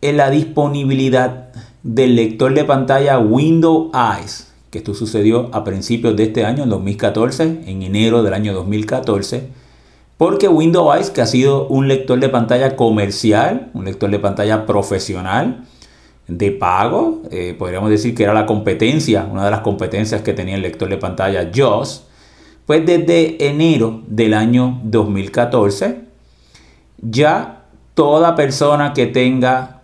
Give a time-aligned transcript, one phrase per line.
[0.00, 1.50] eh, la disponibilidad
[1.82, 6.70] del lector de pantalla Windows Eyes que esto sucedió a principios de este año, en
[6.70, 9.48] 2014, en enero del año 2014,
[10.16, 14.66] porque Windows Eyes, que ha sido un lector de pantalla comercial, un lector de pantalla
[14.66, 15.64] profesional,
[16.26, 20.56] de pago, eh, podríamos decir que era la competencia, una de las competencias que tenía
[20.56, 22.04] el lector de pantalla JOS,
[22.66, 26.02] pues desde enero del año 2014,
[27.00, 29.82] ya toda persona que tenga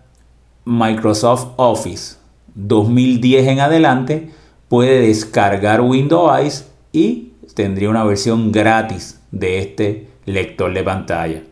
[0.67, 2.17] Microsoft Office
[2.55, 4.31] 2010 en adelante,
[4.75, 11.43] puede descargar Windows y tendría una versión gratis de este lector de pantalla.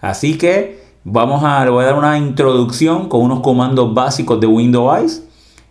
[0.00, 4.48] Así que vamos a, le voy a dar una introducción con unos comandos básicos de
[4.48, 5.22] Windows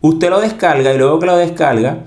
[0.00, 2.04] Usted lo descarga y luego que lo descarga,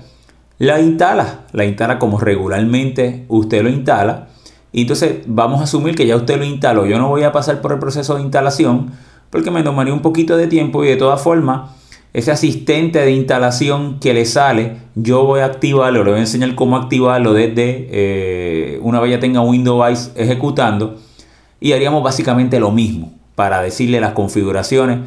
[0.58, 1.46] la instala.
[1.52, 4.28] La instala como regularmente usted lo instala.
[4.72, 6.86] Y entonces vamos a asumir que ya usted lo instaló.
[6.86, 8.90] Yo no voy a pasar por el proceso de instalación
[9.30, 11.70] porque me tomaría un poquito de tiempo y de todas formas
[12.12, 16.54] ese asistente de instalación que le sale, yo voy a activarlo, le voy a enseñar
[16.54, 21.00] cómo activarlo desde eh, una vez ya tenga Windows ejecutando
[21.58, 25.00] y haríamos básicamente lo mismo para decirle las configuraciones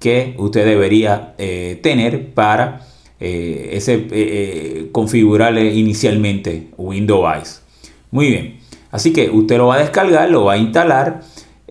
[0.00, 2.80] que usted debería eh, tener para
[3.20, 7.62] eh, ese, eh, configurarle inicialmente Windows.
[8.10, 8.58] Muy bien,
[8.90, 11.20] así que usted lo va a descargar, lo va a instalar.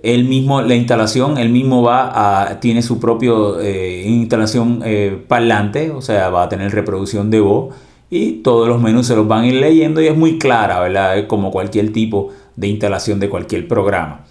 [0.02, 4.82] El mismo, la instalación, el mismo va a, tiene su propio instalación
[5.28, 7.76] parlante, o sea, va a tener reproducción de voz
[8.10, 11.28] y todos los menús se los van a ir leyendo y es muy clara, ¿verdad?
[11.28, 14.24] Como cualquier tipo de instalación de cualquier programa.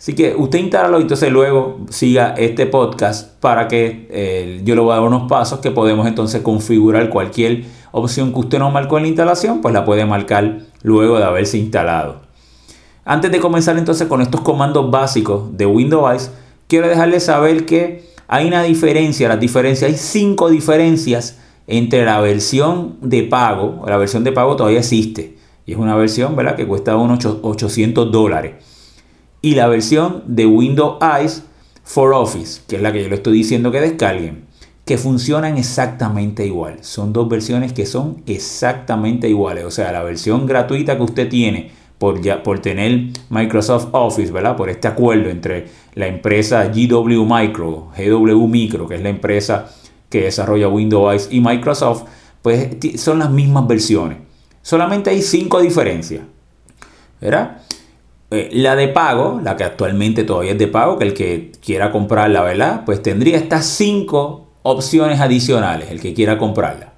[0.00, 4.80] Así que usted instálalo y entonces luego siga este podcast para que eh, yo le
[4.80, 8.96] voy a dar unos pasos que podemos entonces configurar cualquier opción que usted no marcó
[8.96, 12.22] en la instalación, pues la puede marcar luego de haberse instalado.
[13.04, 16.30] Antes de comenzar entonces con estos comandos básicos de Windows,
[16.66, 22.96] quiero dejarles saber que hay una diferencia, las diferencias, hay cinco diferencias entre la versión
[23.02, 26.56] de pago, la versión de pago todavía existe, y es una versión ¿verdad?
[26.56, 28.79] que cuesta unos 800 dólares
[29.42, 31.44] y la versión de Windows Eyes
[31.82, 34.44] for Office, que es la que yo le estoy diciendo que descarguen,
[34.84, 36.78] que funcionan exactamente igual.
[36.82, 39.64] Son dos versiones que son exactamente iguales.
[39.64, 44.56] O sea, la versión gratuita que usted tiene por, ya, por tener Microsoft Office, ¿verdad?
[44.56, 49.70] Por este acuerdo entre la empresa GW Micro, GW Micro, que es la empresa
[50.08, 52.04] que desarrolla Windows Eyes y Microsoft,
[52.42, 54.18] pues son las mismas versiones.
[54.62, 56.22] Solamente hay cinco diferencias.
[57.20, 57.60] ¿Verdad?
[58.30, 61.90] Eh, la de pago, la que actualmente todavía es de pago, que el que quiera
[61.90, 62.82] comprarla, ¿verdad?
[62.86, 66.92] Pues tendría estas cinco opciones adicionales, el que quiera comprarla.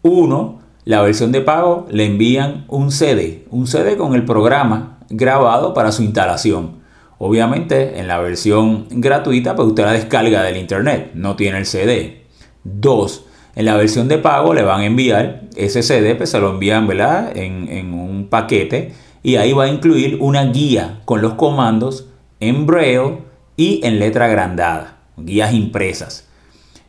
[0.00, 5.74] Uno, la versión de pago le envían un CD, un CD con el programa grabado
[5.74, 6.76] para su instalación.
[7.18, 12.24] Obviamente en la versión gratuita pues usted la descarga del internet, no tiene el CD.
[12.64, 13.24] Dos,
[13.56, 16.86] en la versión de pago le van a enviar ese CD, pues se lo envían
[16.86, 17.36] ¿verdad?
[17.36, 18.92] En un paquete
[19.26, 22.06] y ahí va a incluir una guía con los comandos
[22.38, 23.22] en braille
[23.56, 26.28] y en letra agrandada, guías impresas.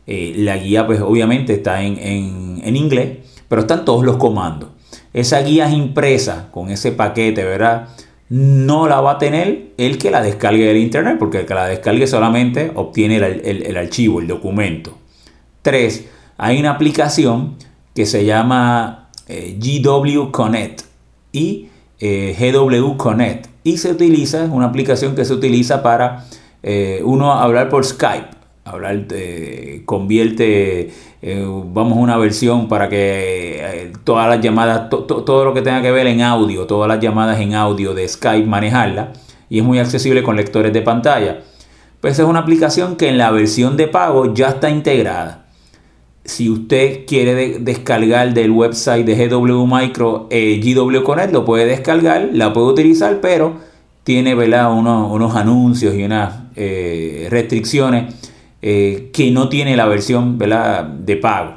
[0.06, 1.98] Eh, la guía pues obviamente está en,
[2.62, 3.18] en, inglés,
[3.48, 4.68] pero están todos los comandos.
[5.12, 7.88] Esa guía impresa con ese paquete, ¿verdad?
[8.28, 11.66] No la va a tener el que la descargue del internet, porque el que la
[11.66, 14.96] descargue solamente obtiene el, archivo, el documento.
[15.62, 16.08] 3.
[16.36, 17.56] Hay una aplicación
[17.96, 20.82] que se llama eh, GW Connect
[21.32, 26.24] y eh, GW Connect y se utiliza, es una aplicación que se utiliza para
[26.62, 28.28] eh, uno hablar por Skype,
[28.64, 29.06] hablar,
[29.84, 30.90] convierte,
[31.20, 35.90] eh, vamos una versión para que eh, todas las llamadas, todo lo que tenga que
[35.90, 39.12] ver en audio, todas las llamadas en audio de Skype manejarla
[39.48, 41.40] y es muy accesible con lectores de pantalla.
[42.00, 45.47] Pues es una aplicación que en la versión de pago ya está integrada.
[46.28, 52.52] Si usted quiere descargar del website de GW Micro GW Connect, lo puede descargar, la
[52.52, 53.54] puede utilizar, pero
[54.04, 58.14] tiene Unos, anuncios y unas eh, restricciones
[58.60, 61.54] eh, que no tiene la versión de pago.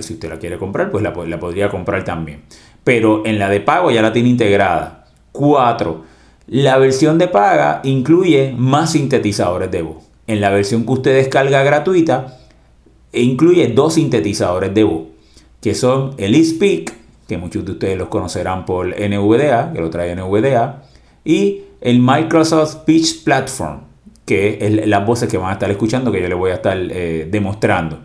[0.00, 2.42] Si usted la quiere comprar, pues la, la, podría comprar también.
[2.84, 5.06] Pero en la de pago ya la tiene integrada.
[5.32, 6.04] 4.
[6.48, 10.04] La versión de paga incluye más sintetizadores de voz.
[10.26, 12.45] En la versión que usted descarga gratuita,
[13.12, 15.02] incluye dos sintetizadores de voz,
[15.60, 16.94] que son el eSpeak,
[17.26, 20.84] que muchos de ustedes los conocerán por NVDA, que lo trae NVDA,
[21.24, 23.80] y el Microsoft Speech Platform,
[24.24, 26.76] que es las voces que van a estar escuchando, que yo les voy a estar
[26.76, 28.00] eh, demostrando.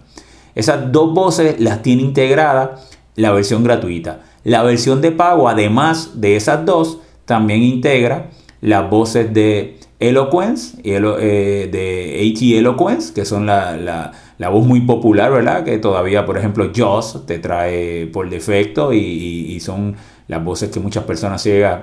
[0.56, 4.22] Esas dos voces las tiene integradas la versión gratuita.
[4.44, 8.30] La versión de pago, además de esas dos, también integra
[8.62, 14.12] las voces de Eloquence y eh, de AT Eloquence, que son la,
[14.50, 15.64] voz muy popular, ¿verdad?
[15.64, 19.96] Que todavía, por ejemplo, Joss te trae por defecto y, son
[20.28, 21.82] las voces que muchas personas ciegas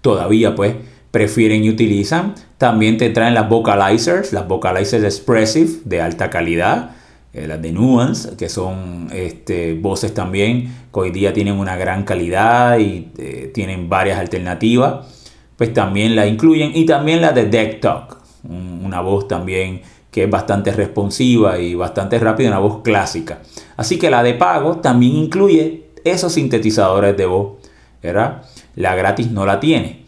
[0.00, 0.74] todavía, pues,
[1.12, 2.34] prefieren y utilizan.
[2.58, 6.96] También te traen las vocalizers, las vocalizers expressive de alta calidad,
[7.32, 12.02] eh, las de Nuance, que son este, voces también que hoy día tienen una gran
[12.02, 15.15] calidad y eh, tienen varias alternativas.
[15.56, 16.72] Pues también la incluyen.
[16.74, 22.18] Y también la de Deck Talk, una voz también que es bastante responsiva y bastante
[22.18, 23.40] rápida, una voz clásica.
[23.76, 27.58] Así que la de pago también incluye esos sintetizadores de voz,
[28.02, 28.42] ¿verdad?
[28.76, 30.06] La gratis no la tiene.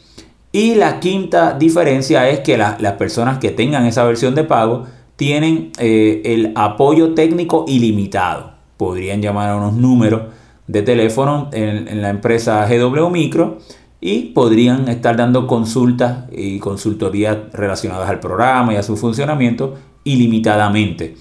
[0.51, 4.87] Y la quinta diferencia es que las personas que tengan esa versión de pago
[5.17, 8.53] tienen eh, el apoyo técnico ilimitado.
[8.77, 10.23] Podrían llamar a unos números
[10.69, 13.59] de teléfono en, la empresa GW Micro
[14.01, 19.75] y podrían estar dando consultas y consultorías relacionadas al programa y a su funcionamiento
[20.05, 21.17] ilimitadamente.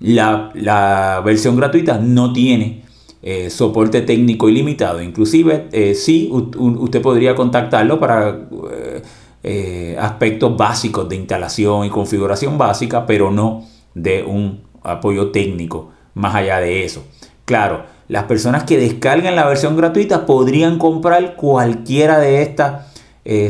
[0.00, 2.82] La, la versión gratuita no tiene
[3.22, 5.02] eh, soporte técnico ilimitado.
[5.02, 8.48] Inclusive, eh, sí, usted podría contactarlo para
[9.42, 16.34] eh, aspectos básicos de instalación y configuración básica, pero no de un apoyo técnico más
[16.34, 17.04] allá de eso.
[17.44, 22.86] Claro, las personas que descarguen la versión gratuita podrían comprar cualquiera de estas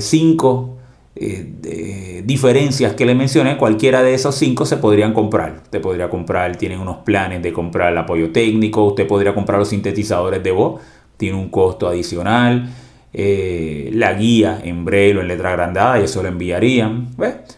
[0.01, 0.77] cinco
[1.23, 5.61] eh, diferencias que le mencioné, cualquiera de esos cinco se podrían comprar.
[5.64, 9.69] Usted podría comprar, tienen unos planes de comprar el apoyo técnico, usted podría comprar los
[9.69, 10.81] sintetizadores de voz,
[11.17, 12.71] tiene un costo adicional.
[13.12, 17.09] Eh, la guía en braille o en letra agrandada y eso lo enviarían.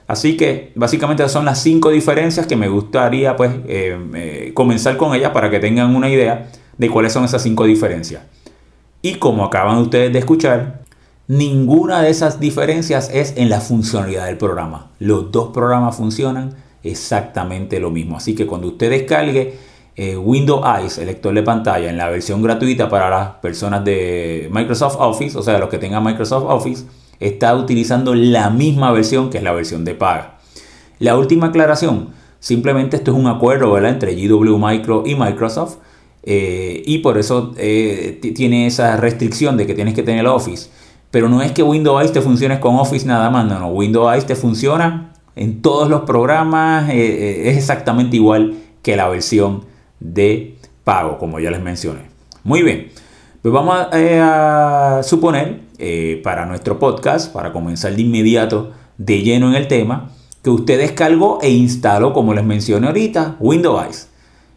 [0.06, 5.30] Así que básicamente son las cinco diferencias que me gustaría pues eh, comenzar con ellas
[5.30, 8.22] para que tengan una idea de cuáles son esas cinco diferencias.
[9.02, 10.82] Y como acaban ustedes de escuchar,
[11.28, 14.90] Ninguna de esas diferencias es en la funcionalidad del programa.
[14.98, 18.16] Los dos programas funcionan exactamente lo mismo.
[18.16, 19.54] Así que cuando usted descargue
[19.94, 24.50] eh, Windows Eyes, el lector de pantalla, en la versión gratuita para las personas de
[24.52, 26.84] Microsoft Office, o sea, los que tengan Microsoft Office,
[27.20, 30.38] está utilizando la misma versión que es la versión de paga.
[30.98, 32.10] La última aclaración,
[32.40, 35.76] simplemente esto es un acuerdo entre GW Micro y Microsoft.
[36.24, 40.70] Eh, y por eso eh, tiene esa restricción de que tienes que tener Office.
[41.10, 43.68] Pero no es que Windows Eyes te funcione con Office nada más, no, no.
[43.68, 49.64] Windows Eyes te funciona en todos los programas, eh, es exactamente igual que la versión
[50.00, 52.00] de pago, como ya les mencioné.
[52.44, 52.88] Muy bien,
[53.42, 55.60] pues vamos a, eh, suponer
[56.22, 60.12] para nuestro podcast, para comenzar de inmediato de lleno en el tema,
[60.42, 64.11] que usted descargó e instaló, como les mencioné ahorita, Windows Eyes.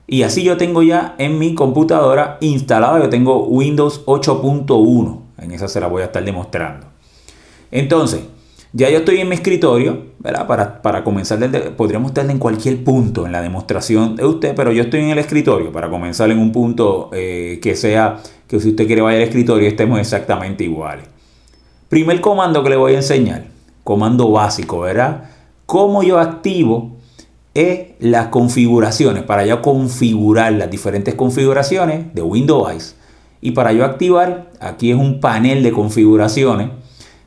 [0.07, 5.19] Y así yo tengo ya en mi computadora instalado, yo tengo Windows 8.1.
[5.39, 6.87] En esa se la voy a estar demostrando.
[7.71, 8.21] Entonces,
[8.71, 10.47] ya yo estoy en mi escritorio, ¿verdad?
[10.47, 14.71] Para, para comenzar, desde, podríamos estar en cualquier punto en la demostración de usted, pero
[14.71, 18.69] yo estoy en el escritorio para comenzar en un punto eh, que sea, que si
[18.69, 21.05] usted quiere vaya al escritorio estemos exactamente iguales.
[21.89, 23.45] Primer comando que le voy a enseñar,
[23.83, 25.29] comando básico, ¿verdad?
[25.65, 26.94] Cómo yo activo
[27.55, 32.95] es las configuraciones, para yo configurar las diferentes configuraciones de Windows
[33.41, 36.69] Y para yo activar, aquí es un panel de configuraciones,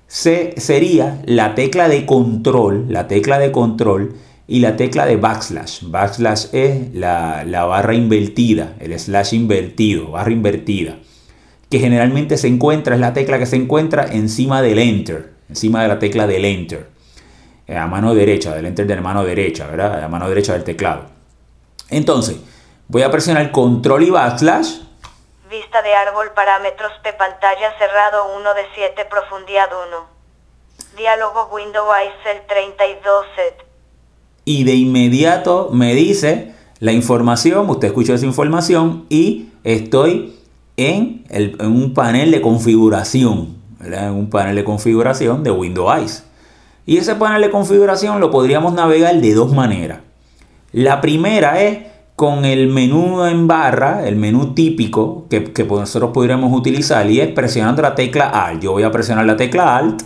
[0.06, 4.14] se, sería la tecla de control, la tecla de control
[4.46, 5.84] y la tecla de backslash.
[5.84, 10.96] Backslash es la, la barra invertida, el slash invertido, barra invertida,
[11.70, 15.88] que generalmente se encuentra, es la tecla que se encuentra encima del enter, encima de
[15.88, 16.97] la tecla del enter.
[17.68, 20.02] Eh, a mano derecha, del enter de la mano derecha, ¿verdad?
[20.02, 21.02] A mano derecha del teclado.
[21.90, 22.38] Entonces,
[22.88, 24.80] voy a presionar control y backslash.
[25.50, 30.18] Vista de árbol, parámetros P, pantalla cerrado 1 de 7, profundidad 1.
[30.96, 31.86] Diálogo Windows
[32.32, 33.66] el 32 set.
[34.46, 40.38] Y de inmediato me dice la información, usted escucha esa información y estoy
[40.78, 44.06] en, en un panel de configuración, ¿verdad?
[44.06, 46.24] En un panel de configuración de Windows
[46.88, 49.98] y ese panel de configuración lo podríamos navegar de dos maneras.
[50.72, 51.80] La primera es
[52.16, 57.82] con el menú en barra, el menú típico que, nosotros podríamos utilizar y es presionando
[57.82, 58.62] la tecla Alt.
[58.62, 60.00] Yo voy a presionar la tecla Alt.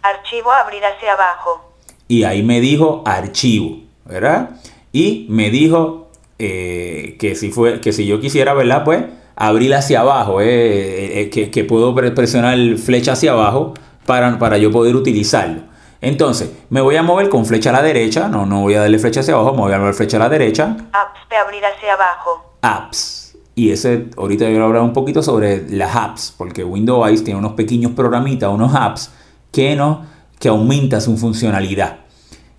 [0.00, 1.72] Archivo abrir hacia abajo.
[2.06, 4.50] Y ahí me dijo archivo, ¿verdad?
[4.92, 8.84] Y me dijo eh, que, si fue, que si yo quisiera, ¿verdad?
[8.84, 9.02] Pues
[9.34, 13.74] abrir hacia abajo, eh, eh, que, puedo presionar flecha hacia abajo
[14.06, 15.67] para, para yo poder utilizarlo.
[16.00, 18.98] Entonces, me voy a mover con flecha a la derecha, no, no voy a darle
[18.98, 20.76] flecha hacia abajo, me voy a mover flecha a la derecha.
[20.92, 22.54] Apps, de abrir hacia abajo.
[22.62, 23.36] Apps.
[23.54, 27.54] Y ese, ahorita voy a hablar un poquito sobre las apps, porque Windows tiene unos
[27.54, 29.10] pequeños programitas, unos apps,
[29.50, 30.06] que, no,
[30.38, 31.98] que aumentan su funcionalidad.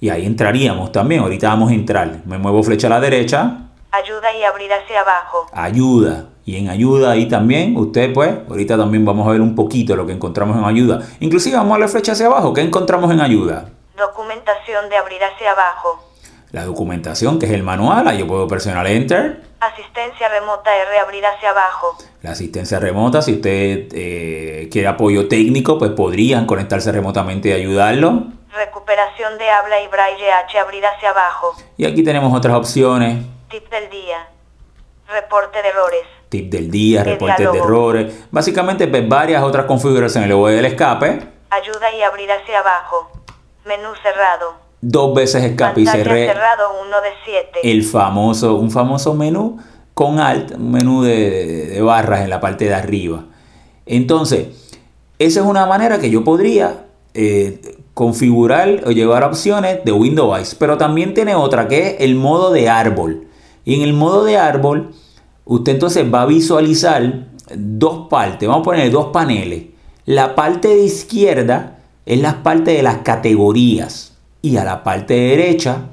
[0.01, 2.24] Y ahí entraríamos también, ahorita vamos a entrar.
[2.25, 3.69] Me muevo flecha a la derecha.
[3.91, 5.48] Ayuda y abrir hacia abajo.
[5.51, 6.27] Ayuda.
[6.46, 10.05] Y en ayuda ahí también, usted pues, ahorita también vamos a ver un poquito lo
[10.05, 11.01] que encontramos en ayuda.
[11.19, 12.53] Inclusive vamos a la flecha hacia abajo.
[12.53, 13.69] ¿Qué encontramos en ayuda?
[13.98, 16.03] Documentación de abrir hacia abajo.
[16.51, 19.41] La documentación, que es el manual, ahí yo puedo presionar Enter.
[19.60, 21.96] Asistencia remota R, abrir hacia abajo.
[22.24, 28.24] La asistencia remota, si usted eh, quiere apoyo técnico, pues podrían conectarse remotamente y ayudarlo.
[28.51, 31.53] Recuperación de habla y braille H, abrir hacia abajo.
[31.77, 33.24] Y aquí tenemos otras opciones.
[33.50, 34.29] Tip del día.
[35.08, 40.29] Reporte de errores tip del día, reportes de errores, básicamente pues, varias otras configuraciones.
[40.29, 41.20] Le voy del escape.
[41.50, 43.12] Ayuda y abrir hacia abajo.
[43.65, 44.53] Menú cerrado.
[44.82, 46.27] Dos veces escape y cerré.
[46.27, 47.60] cerrado uno de siete.
[47.63, 49.60] El famoso, un famoso menú
[49.94, 53.25] con alt, un menú de, barras en la parte de arriba.
[53.86, 54.48] Entonces,
[55.18, 60.77] esa es una manera que yo podría eh, configurar o llevar opciones de Windows, pero
[60.77, 63.28] también tiene otra que es el modo de árbol.
[63.70, 64.96] Y en el modo de árbol
[65.46, 69.66] usted entonces va a visualizar dos partes, vamos a poner dos paneles.
[70.06, 75.90] La parte de izquierda es la parte de las categorías y a la parte derecha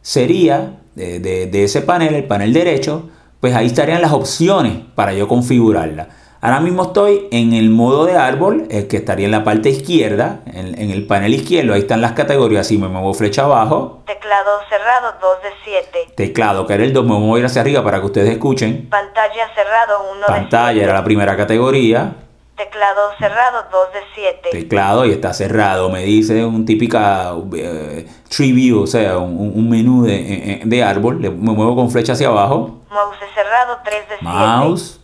[0.00, 6.08] sería de, ese panel, el panel derecho, pues ahí estarían las opciones para yo configurarla.
[6.42, 10.40] Ahora mismo estoy en el modo de árbol, el que estaría en la parte izquierda,
[10.46, 14.02] en, el panel izquierdo, ahí están las categorías, si me muevo flecha abajo.
[14.06, 16.12] Teclado cerrado 2 de 7.
[16.16, 18.88] Teclado, que era el 2, me muevo a ir hacia arriba para que ustedes escuchen.
[18.88, 20.32] Pantalla cerrado 1 de 7.
[20.32, 22.14] Pantalla era la primera categoría.
[22.56, 24.48] Teclado cerrado 2 de 7.
[24.50, 30.04] Teclado y está cerrado, me dice un típica eh, tree view, o sea, un, menú
[30.04, 31.20] de, de, árbol.
[31.20, 32.80] me muevo con flecha hacia abajo.
[32.90, 34.24] Mouse cerrado 3 de 7.
[34.24, 34.99] Mouse.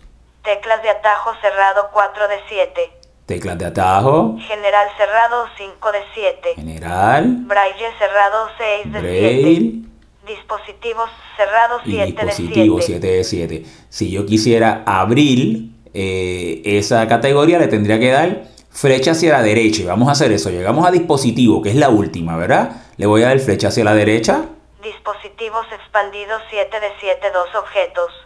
[0.47, 2.91] Teclas de atajo cerrado 4 de 7.
[3.27, 4.37] Teclas de atajo.
[4.39, 6.55] General cerrado 5 de 7.
[6.55, 7.27] General.
[7.41, 10.33] Braille cerrado 6 de 7.
[10.33, 12.25] Dispositivos cerrados 7 de 7.
[12.27, 13.65] Dispositivo 7 de 7.
[13.89, 19.83] Si yo quisiera abrir eh, esa categoría, le tendría que dar flecha hacia la derecha.
[19.83, 20.51] Y vamos a hacer eso.
[20.51, 22.85] Llegamos a dispositivo, que es la última, ¿verdad?
[22.99, 24.45] Le voy a dar flecha hacia la derecha.
[24.81, 28.26] Dispositivos expandidos 7 de 7, dos objetos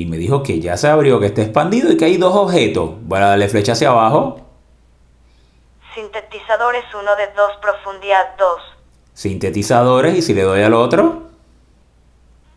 [0.00, 2.92] y me dijo que ya se abrió, que está expandido y que hay dos objetos.
[3.02, 4.40] Voy a darle flecha hacia abajo.
[5.94, 8.48] Sintetizadores 1 de 2, profundidad 2.
[9.12, 11.24] Sintetizadores y si le doy al otro.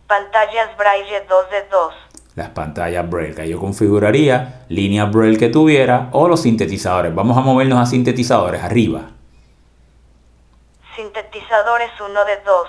[0.07, 1.93] Pantallas Braille 2 de 2.
[2.35, 7.13] Las pantallas Braille que yo configuraría, línea Braille que tuviera o los sintetizadores.
[7.13, 9.09] Vamos a movernos a sintetizadores, arriba.
[10.95, 12.67] Sintetizadores 1 de 2.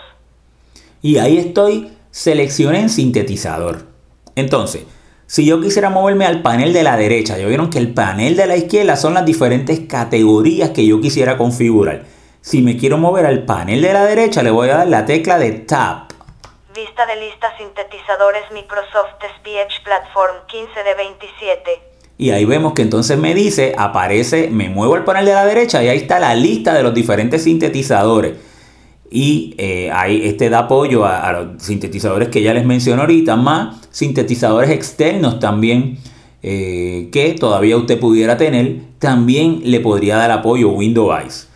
[1.02, 3.93] Y ahí estoy, seleccioné en sintetizador.
[4.36, 4.84] Entonces,
[5.26, 8.46] Si yo quisiera moverme al panel de la derecha, ya vieron que el panel de
[8.46, 12.02] la izquierda son las diferentes categorías que yo quisiera configurar.
[12.42, 15.38] Si me quiero mover al panel de la derecha, le voy a dar la tecla
[15.38, 16.08] de Tab.
[16.74, 21.70] Vista de lista sintetizadores Microsoft Speech Platform 15 de 27.
[22.18, 25.82] Y ahí vemos que entonces me dice, aparece, me muevo al panel de la derecha
[25.82, 28.34] y ahí está la lista de los diferentes sintetizadores.
[29.16, 33.76] Y eh, ahí este da apoyo a, los sintetizadores que ya les mencioné ahorita, más
[33.90, 35.98] sintetizadores externos también
[36.42, 38.80] eh, que todavía usted pudiera tener.
[38.98, 41.46] También le podría dar apoyo Windows.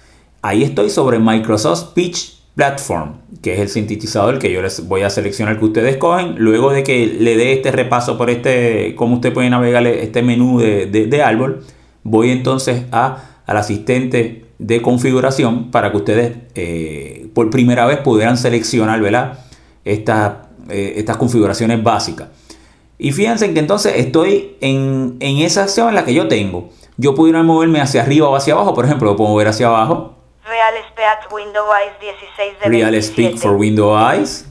[0.40, 5.10] Ahí estoy sobre Microsoft Speech Platform, que es el sintetizador que yo les voy a
[5.10, 6.36] seleccionar que ustedes cogen.
[6.38, 10.60] Luego de que le dé este repaso por este, cómo usted puede navegar este menú
[10.60, 11.64] de, de, de árbol,
[12.04, 18.36] voy entonces a, al asistente de configuración para que ustedes eh, por primera vez pudieran
[18.36, 19.38] seleccionar ¿verdad?
[19.84, 22.26] Esta, eh, estas configuraciones básicas.
[22.98, 26.70] Y fíjense que entonces estoy en, en, esa acción en la que yo tengo.
[26.96, 30.16] Yo pudiera moverme hacia arriba o hacia abajo, por ejemplo, lo puedo mover hacia abajo.
[30.44, 31.64] Real Speak Windows
[32.00, 33.12] 16 de Real 27.
[33.12, 34.44] Speak for Windows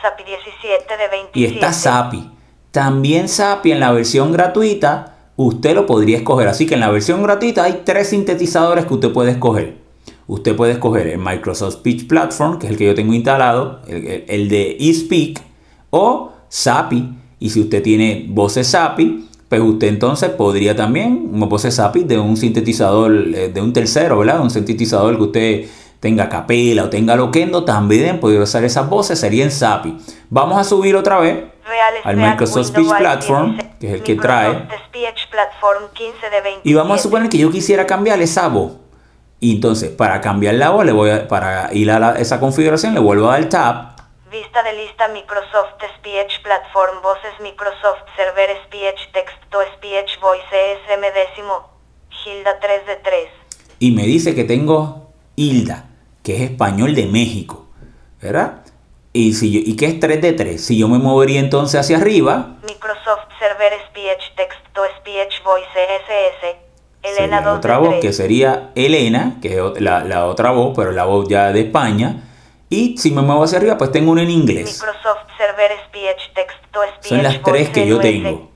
[0.00, 1.38] SAPI 17 de 27.
[1.38, 2.30] y está SAPI.
[2.70, 6.48] También SAPI en la versión gratuita usted lo podría escoger.
[6.48, 9.81] Así que en la versión gratuita hay tres sintetizadores que usted puede escoger.
[10.26, 14.48] Usted puede escoger el Microsoft Speech Platform, que es el que yo tengo instalado, el,
[14.48, 15.42] de eSpeak,
[15.90, 17.18] o SAPI.
[17.38, 22.18] Y si usted tiene voces SAPI, pues usted entonces podría también, como voces SAPI de
[22.18, 24.40] un sintetizador, eh, de un tercero, ¿verdad?
[24.40, 25.64] Un sintetizador que usted
[26.00, 29.98] tenga capela o tenga loquendo, también podría usar esas voces, sería en SAPI.
[30.30, 33.76] Vamos a subir otra vez Real al Microsoft Windows Speech Platform, 16.
[33.78, 34.68] que es el que Microsoft trae.
[34.86, 36.60] Speech Platform 15 de 27.
[36.64, 38.81] Y vamos a suponer que yo quisiera cambiar esa voz.
[39.42, 42.94] Y entonces, para cambiar la voz, le voy a, para ir a la- esa configuración,
[42.94, 43.96] le vuelvo a dar Tab.
[44.30, 51.02] Vista de lista Microsoft Speech Platform Voces Microsoft Server Speech Text to Speech Voice ESM
[51.12, 51.68] décimo
[52.08, 53.28] Gilda 3 de 3
[53.80, 55.86] Y me dice que tengo Hilda,
[56.22, 57.66] que es español de México.
[58.22, 58.60] ¿Verdad?
[59.12, 60.64] Y, si yo, y que es 3 de 3.
[60.64, 66.56] Si yo me movería entonces hacia arriba, Microsoft Server Speech Text to Speech Voice ESS
[67.02, 70.50] Elena sería 2 otra de voz, 3 que sería Elena, que es la, la otra
[70.50, 72.28] voz, pero la voz ya de España.
[72.68, 74.80] Y si me muevo hacia arriba, pues tengo una en inglés.
[74.80, 78.50] Microsoft Server Speech Text to Speech Son las tres que yo tengo.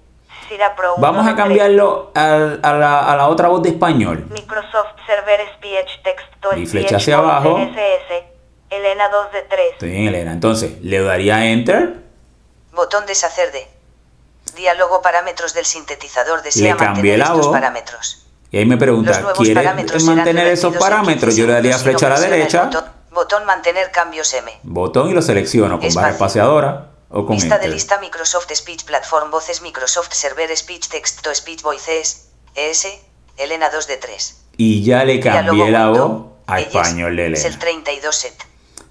[0.99, 1.37] Vamos 1 a de 3.
[1.37, 4.27] cambiarlo a, la, a la otra voz de español.
[4.31, 7.59] Microsoft Server Speech Text to Y Speech flecha hacia Voice abajo.
[7.59, 8.25] SS
[8.71, 10.33] Elena 2 de 3 Estoy bien, Elena.
[10.33, 11.97] Entonces, le daría Enter.
[12.73, 13.67] Botón deshacer de.
[14.55, 17.53] Diálogo parámetros del sintetizador desea Le cambié mantener la estos voz.
[17.53, 18.26] parámetros.
[18.57, 21.35] Y ahí me pregunta, nuevos ¿quiere parámetros serán mantener esos parámetros?
[21.35, 24.51] 15 Yo le daría flecha a la derecha, Botón, botón mantener cambios M.
[24.63, 29.31] botón y lo selecciono con barra espaciadora o con Lista de lista Microsoft Speech Platform
[29.31, 32.87] Voces Microsoft Server Speech Text to Speech Voices ES
[33.37, 34.37] Elena 2 de 3.
[34.57, 37.61] Y ya le cambié Diálogo la voz a español de Es el Elena.
[37.61, 38.47] 32 set.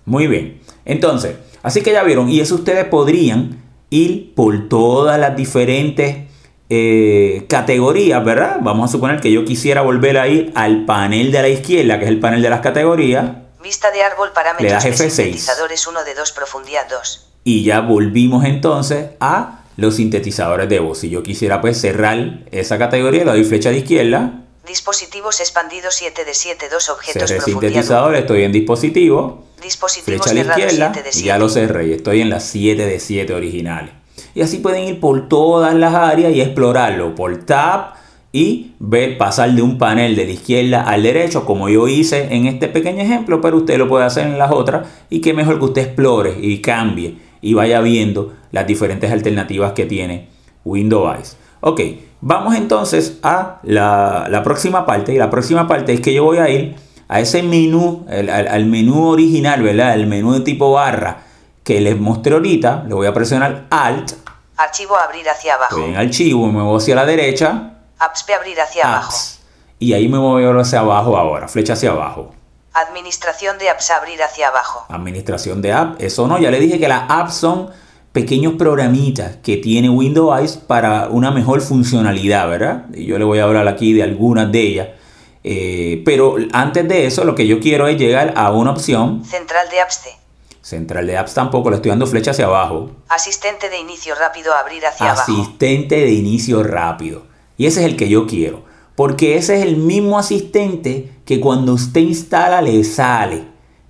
[0.05, 0.61] Muy bien.
[0.85, 6.24] Entonces, así que ya vieron, y eso ustedes podrían ir por todas las diferentes
[6.69, 8.57] eh, categorías, ¿verdad?
[8.61, 12.05] Vamos a suponer que yo quisiera volver a ir al panel de la izquierda, que
[12.05, 13.25] es el panel de las categorías,
[13.63, 15.09] Vista de árbol parámetros das de F6.
[15.09, 17.27] sintetizadores 1 de 2 profundidad 2.
[17.45, 20.99] y ya volvimos entonces a los sintetizadores de voz.
[20.99, 26.25] Si yo quisiera pues cerrar esa categoría, le doy flecha de izquierda, Dispositivos expandidos 7
[26.25, 29.61] de 7 2 objetos cerré sintetizador, estoy en dispositivo, 1.
[29.61, 31.27] Dispositivos flecha cerrados izquierda 7 de y 7.
[31.27, 33.93] ya lo cerré y estoy en las 7 de 7 originales.
[34.35, 37.15] Y así pueden ir por todas las áreas y explorarlo.
[37.15, 37.93] Por tab
[38.31, 42.45] y ver pasar de un panel de la izquierda al derecho como yo hice en
[42.45, 44.87] este pequeño ejemplo, pero usted lo puede hacer en las otras.
[45.09, 49.85] Y que mejor que usted explore y cambie y vaya viendo las diferentes alternativas que
[49.85, 50.27] tiene
[50.65, 51.15] Windows.
[51.15, 51.37] Eyes.
[51.61, 51.81] Ok,
[52.19, 55.13] vamos entonces a la, la próxima parte.
[55.13, 56.75] Y la próxima parte es que yo voy a ir
[57.07, 59.93] a ese menú, el- al, al menú original, ¿verdad?
[59.93, 61.19] El menú de tipo barra
[61.63, 64.11] que les mostré ahorita, le voy a presionar Alt,
[64.57, 65.77] Archivo abrir hacia abajo.
[65.77, 69.13] estoy en archivo, me muevo hacia la derecha, Apps abrir hacia abajo.
[69.79, 72.33] Y ahí me muevo hacia abajo ahora, flecha hacia abajo.
[72.73, 74.85] Administración de apps abrir hacia abajo.
[74.89, 77.69] Administración de app, eso no, ya le dije que las apps son
[78.11, 82.85] pequeños programitas que tiene Windows Eyes para una mejor funcionalidad, ¿verdad?
[82.93, 84.87] Y yo le voy a hablar aquí de algunas de ellas.
[85.43, 89.23] Eh, pero antes de eso, lo que yo quiero es llegar a una opción.
[89.23, 90.01] Central de apps.
[90.65, 92.89] Central de apps tampoco, le estoy dando flecha hacia abajo.
[93.07, 95.31] Asistente de inicio rápido abrir hacia abajo.
[95.31, 97.27] Asistente de inicio rápido.
[97.55, 98.63] Y ese es el que yo quiero.
[98.95, 103.43] Porque ese es el mismo asistente que cuando usted instala le sale.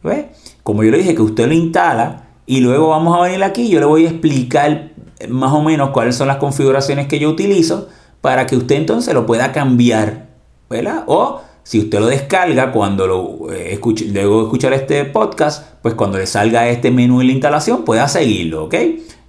[0.03, 0.31] ¿Ve?
[0.63, 3.79] Como yo le dije que usted lo instala y luego vamos a venir aquí, yo
[3.79, 4.91] le voy a explicar
[5.29, 7.87] más o menos cuáles son las configuraciones que yo utilizo
[8.19, 10.27] para que usted entonces lo pueda cambiar,
[10.69, 11.05] ¿verdad?
[11.07, 15.95] O si usted lo descarga cuando lo eh, escuche, luego de escuchar este podcast, pues
[15.95, 18.75] cuando le salga este menú en la instalación pueda seguirlo, ¿ok?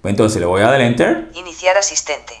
[0.01, 1.31] Pues entonces le voy a dar Enter.
[1.33, 2.39] Iniciar asistente.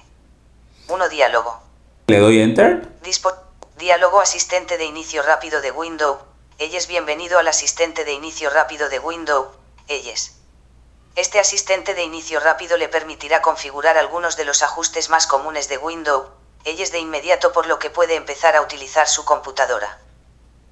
[0.87, 1.59] 1 diálogo.
[2.05, 2.87] Le doy Enter.
[3.03, 3.33] Dispo
[3.79, 6.19] diálogo asistente de inicio rápido de Windows.
[6.59, 9.47] Elles bienvenido al asistente de inicio rápido de Windows.
[9.87, 10.35] Elles.
[11.15, 15.79] Este asistente de inicio rápido le permitirá configurar algunos de los ajustes más comunes de
[15.79, 16.27] Windows
[16.69, 19.99] ellos de inmediato por lo que puede empezar a utilizar su computadora.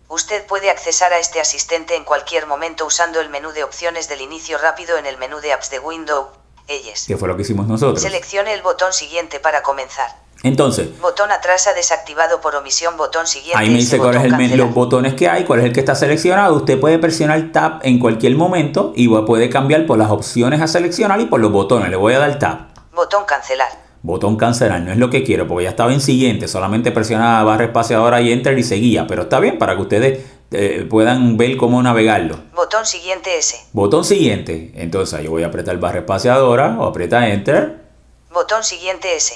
[0.08, 4.22] Usted puede accesar a este asistente en cualquier momento usando el menú de opciones del
[4.22, 6.28] inicio rápido en el menú de apps de Windows.
[6.68, 7.04] Ellos.
[7.08, 8.02] ¿Qué fue lo que hicimos nosotros?
[8.02, 10.16] Seleccione el botón siguiente para comenzar.
[10.44, 13.58] Entonces, Botón atrás ha desactivado por omisión botón siguiente.
[13.58, 15.80] ahí me dice cuál es el men- los botones que hay, cuál es el que
[15.80, 16.54] está seleccionado.
[16.56, 21.20] Usted puede presionar Tab en cualquier momento y puede cambiar por las opciones a seleccionar
[21.22, 21.90] y por los botones.
[21.90, 22.68] Le voy a dar Tab.
[22.94, 23.85] Botón cancelar.
[24.06, 27.66] Botón cancelar, no es lo que quiero porque ya estaba en siguiente, solamente presionaba barra
[27.66, 31.82] espaciadora y enter y seguía, pero está bien para que ustedes eh, puedan ver cómo
[31.82, 32.38] navegarlo.
[32.54, 33.66] Botón siguiente S.
[33.74, 37.82] Botón siguiente, entonces yo voy a apretar barra espaciadora o aprieta enter.
[38.30, 39.34] Botón siguiente S.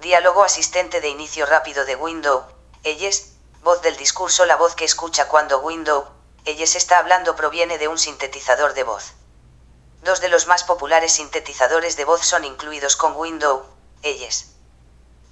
[0.00, 2.44] Diálogo asistente de inicio rápido de Windows.
[2.82, 3.34] Elles.
[3.62, 4.46] Voz del discurso.
[4.46, 6.06] La voz que escucha cuando Windows.
[6.46, 9.12] Elles está hablando proviene de un sintetizador de voz.
[10.04, 13.62] Dos de los más populares sintetizadores de voz son incluidos con Windows.
[14.02, 14.52] Elles.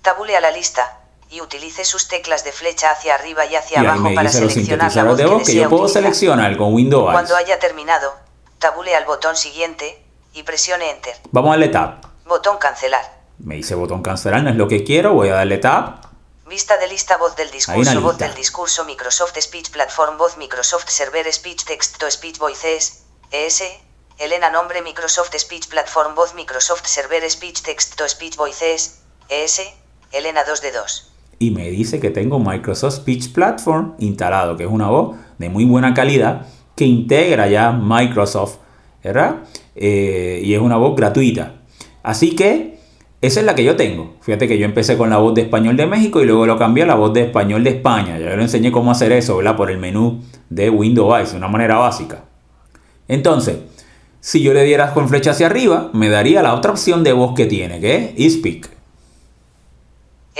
[0.03, 1.00] Tabule a la lista
[1.31, 5.05] y utilice sus teclas de flecha hacia arriba y hacia Y abajo para seleccionar la
[5.05, 6.03] voz de que voz que yo puedo utilizar.
[6.03, 7.11] seleccionar con Windows.
[7.12, 8.14] Cuando haya terminado,
[8.59, 11.16] tabule al botón siguiente y presione Enter.
[11.31, 12.00] Vamos a darle tab.
[12.27, 13.24] Botón cancelar.
[13.38, 16.00] Me dice botón cancelar, no es lo que quiero, voy a darle tab.
[16.46, 21.33] Vista de lista voz del discurso voz del discurso Microsoft Speech Platform voz Microsoft Server
[21.33, 23.62] Speech Text to Speech Voices ES
[24.18, 29.62] Elena nombre Microsoft Speech Platform voz Microsoft Server Speech Text to Speech Voices ES
[30.12, 34.70] Elena 2 de 2 y me dice que tengo Microsoft Speech Platform instalado, que es
[34.70, 36.46] una voz de muy buena calidad
[36.77, 38.57] que integra ya Microsoft,
[39.03, 39.37] ¿verdad?
[39.74, 41.57] Eh, y es una voz gratuita.
[42.03, 42.79] Así que
[43.20, 44.14] esa es la que yo tengo.
[44.20, 46.85] Fíjate que yo empecé con la voz de español de México y luego lo cambié
[46.85, 48.18] a la voz de español de España.
[48.18, 49.57] Ya le enseñé cómo hacer eso, ¿verdad?
[49.57, 52.24] Por el menú de Windows de una manera básica.
[53.09, 53.59] Entonces,
[54.25, 57.35] si yo le diera con flecha hacia arriba, me daría la otra opción de voz
[57.37, 58.71] que tiene, que es Speak.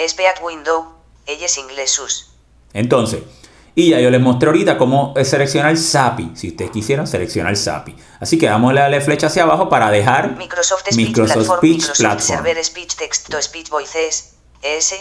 [0.09, 0.87] Speak Window
[1.27, 2.31] Elles Inglés Sus
[2.73, 3.21] Entonces,
[3.75, 7.95] y ya yo les mostré ahorita cómo seleccionar SAPI, si ustedes quisieran seleccionar SAPI.
[8.21, 11.77] Así que vamos a darle flecha hacia abajo para dejar Microsoft Speech Microsoft Platform Speech
[11.77, 12.45] Microsoft Platform.
[12.45, 14.95] Server Speech Text to Speech Voices ES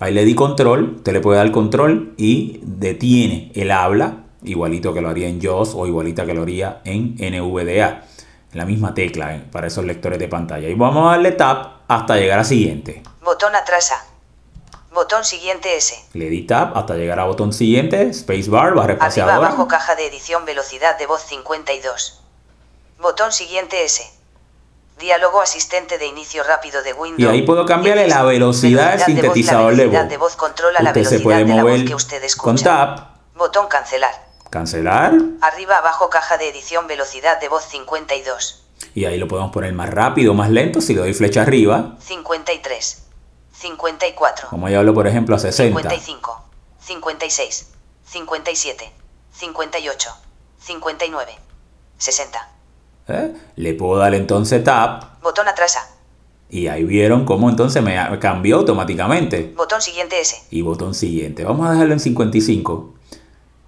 [0.00, 5.00] Ahí le di control, usted le puede dar control y detiene el habla, igualito que
[5.00, 8.02] lo haría en JAWS o igualita que lo haría en NVDA.
[8.56, 10.66] La misma tecla eh, para esos lectores de pantalla.
[10.66, 13.02] Y vamos a darle tab hasta llegar a siguiente.
[13.20, 14.02] Botón atrás A
[14.94, 19.36] Botón siguiente S Le di tab hasta llegar a botón siguiente, spacebar, barra Arriba espaciadora.
[19.36, 22.22] abajo caja de edición velocidad de voz 52.
[22.98, 24.02] Botón siguiente S.
[24.98, 27.20] Diálogo asistente de inicio rápido de Windows.
[27.20, 30.10] Y ahí puedo cambiarle la velocidad del Velocidad de voz, la sintetizador de velocidad voz.
[30.10, 32.64] de voz controla la Usted se velocidad de la voz que usted con escucha.
[32.64, 34.25] tab, Botón cancelar.
[34.56, 38.62] Cancelar, Arriba abajo caja de edición velocidad de voz 52.
[38.94, 40.80] y ahí lo podemos poner más rápido, más lento.
[40.80, 43.02] Si le doy flecha arriba, 53.
[43.52, 44.48] 54.
[44.48, 45.78] como yo hablo por ejemplo a 60.
[45.78, 46.44] 55.
[46.80, 47.72] 56.
[48.06, 48.92] 57.
[49.32, 50.10] 58.
[50.58, 51.32] 59.
[51.98, 52.48] 60.
[53.08, 53.32] ¿eh?
[53.56, 55.88] Le puedo dar entonces tab, Botón atrás A.
[56.48, 59.52] y ahí vieron cómo entonces me me cambió automáticamente.
[59.54, 60.36] Botón siguiente S.
[60.50, 61.44] Y botón siguiente.
[61.44, 62.94] Vamos a dejarlo en 55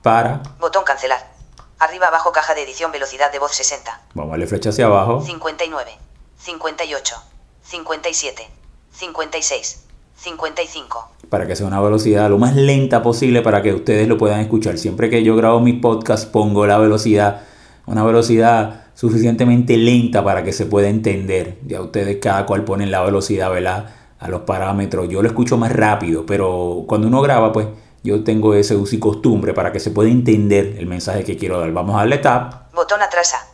[0.03, 1.39] para, Botón cancelar.
[1.79, 4.01] Arriba abajo caja de edición velocidad de voz 60.
[4.15, 5.23] vamos a darle flecha hacia abajo.
[5.25, 5.93] 59.
[6.39, 7.23] 58.
[7.63, 8.49] 57.
[8.93, 9.85] 56.
[10.19, 11.13] 55.
[11.29, 14.77] para que sea una velocidad lo más lenta posible para que ustedes lo puedan escuchar.
[14.77, 17.43] Siempre que yo grabo mis podcasts pongo la velocidad,
[17.87, 21.59] una velocidad suficientemente lenta para que se pueda entender.
[21.67, 23.95] Ya ustedes cada cual ponen la velocidad, ¿verdad?
[24.19, 25.09] A los parámetros.
[25.09, 27.69] Yo lo escucho más rápido, pero cuando uno graba, pues
[28.03, 31.59] yo tengo ese uso y costumbre para que se pueda entender el mensaje que quiero
[31.61, 31.71] dar.
[31.73, 33.47] Vamos a darle tap Botón atrás A.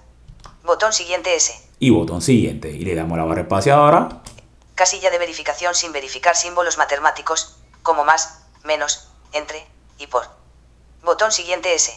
[0.64, 1.52] Botón siguiente S.
[1.78, 2.70] y botón siguiente.
[2.70, 4.22] Y le damos la barra espaciadora.
[4.74, 9.66] Casilla de verificación sin verificar símbolos matemáticos, como más, menos, entre
[9.98, 10.24] y por.
[11.02, 11.92] Botón siguiente S.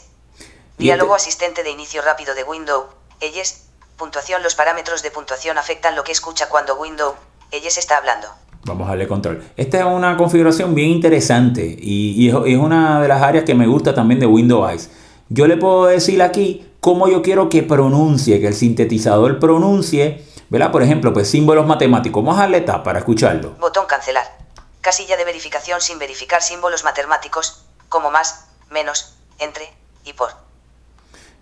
[0.77, 2.85] Diálogo este- asistente de inicio rápido de Windows.
[3.19, 3.63] Elles.
[3.97, 4.43] Puntuación.
[4.43, 7.15] Los parámetros de puntuación afectan lo que escucha cuando Windows.
[7.51, 8.27] Elles está hablando.
[8.67, 9.43] Vamos a darle control.
[9.55, 13.55] Esta es una configuración bien interesante y, y es, es una de las áreas que
[13.55, 14.91] me gusta también de Windows Eyes.
[15.29, 20.71] Yo le puedo decir aquí cómo yo quiero que pronuncie, que el sintetizador pronuncie ¿verdad?
[20.71, 22.23] Por ejemplo, pues símbolos matemáticos.
[22.23, 23.51] Vamos a darle tap para escucharlo.
[23.59, 24.37] Botón cancelar.
[24.81, 29.69] Casilla de verificación sin verificar símbolos matemáticos, como más, menos, entre
[30.05, 30.29] y por.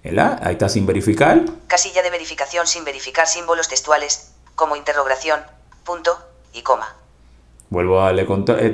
[0.04, 0.40] ¿Verdad?
[0.44, 1.42] Ahí está sin verificar.
[1.68, 5.40] Casilla de verificación sin verificar símbolos textuales, como interrogación,
[5.84, 6.18] punto
[6.54, 6.96] y coma.
[7.76, 8.74] Vuelvo a darle con eh.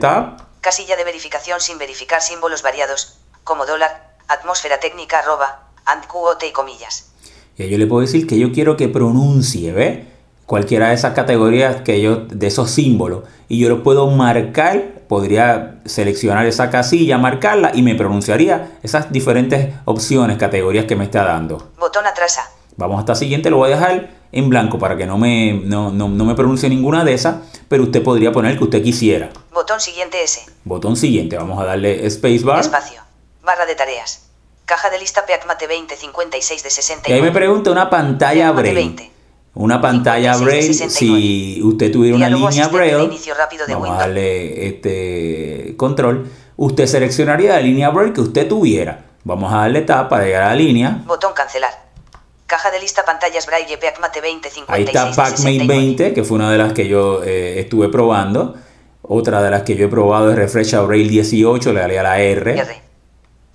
[0.61, 6.51] Casilla de verificación sin verificar símbolos variados, como dólar, atmósfera técnica, arroba, and QOT y
[6.51, 7.11] comillas.
[7.57, 10.05] Y yo le puedo decir que yo quiero que pronuncie, ¿ve?
[10.45, 13.23] Cualquiera de esas categorías que yo, de esos símbolos.
[13.49, 19.73] Y yo lo puedo marcar, podría seleccionar esa casilla, marcarla y me pronunciaría esas diferentes
[19.85, 21.71] opciones, categorías que me está dando.
[21.79, 22.47] Botón atrás A.
[22.77, 26.07] Vamos hasta siguiente, lo voy a dejar en blanco para que no me, no, no,
[26.07, 29.29] no me pronuncie ninguna de esas, pero usted podría poner el que usted quisiera.
[29.53, 30.41] Botón siguiente S.
[30.63, 32.61] Botón siguiente, vamos a darle spacebar.
[32.61, 33.01] Espacio.
[33.43, 34.27] Barra de tareas.
[34.65, 37.09] Caja de lista PEACMATE 20 56 de 69.
[37.09, 38.73] Y ahí me pregunta una pantalla Braille.
[38.73, 39.11] 20.
[39.53, 41.21] Una pantalla 56 de Braille, 69.
[41.21, 46.85] si usted tuviera una línea de Braille, rápido de vamos a darle este control, usted
[46.85, 49.05] seleccionaría la línea Braille que usted tuviera.
[49.23, 51.03] Vamos a darle tab para llegar a la línea.
[51.05, 51.80] Botón cancelar.
[52.51, 55.73] Caja de lista pantallas Braille PEACMATE 20 Ahí 56 está de PacMate 69.
[55.73, 58.55] 20, que fue una de las que yo eh, estuve probando.
[59.03, 62.03] Otra de las que yo he probado es Refresh a Braille 18, le daré a
[62.03, 62.59] la R.
[62.59, 62.81] R.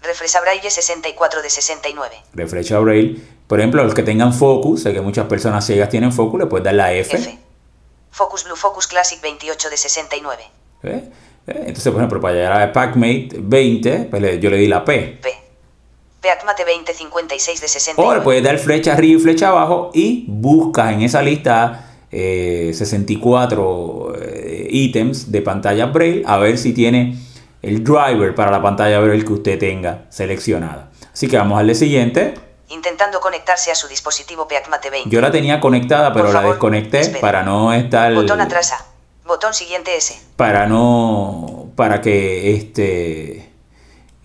[0.01, 2.17] Refresca Braille 64 de 69.
[2.33, 3.21] Refresh a Braille.
[3.47, 6.65] Por ejemplo, los que tengan Focus, sé que muchas personas ciegas tienen Focus, le puedes
[6.65, 7.15] dar la F.
[7.19, 7.39] F.
[8.11, 10.43] Focus Blue Focus Classic 28 de 69.
[10.85, 10.89] ¿eh?
[10.89, 15.19] Eh, Entonces, por ejemplo, para llegar a PacMate 20, pues yo le di la P.
[15.21, 15.46] P.
[16.21, 18.21] PEACMATE 20 56 de O le 69.
[18.23, 24.69] puedes dar flecha arriba y flecha abajo y buscas en esa lista eh, 64 eh,
[24.71, 27.17] ítems de pantalla Braille a ver si tiene
[27.63, 30.91] el driver para la pantalla Braille que usted tenga seleccionada.
[31.13, 32.35] Así que vamos a darle siguiente.
[32.69, 35.11] Intentando conectarse a su dispositivo PEACMATE 20.
[35.11, 38.85] Yo la tenía conectada, pero Por la favor, desconecté para no estar Botón atrás A.
[39.27, 40.21] Botón siguiente S.
[40.37, 43.46] para no para que este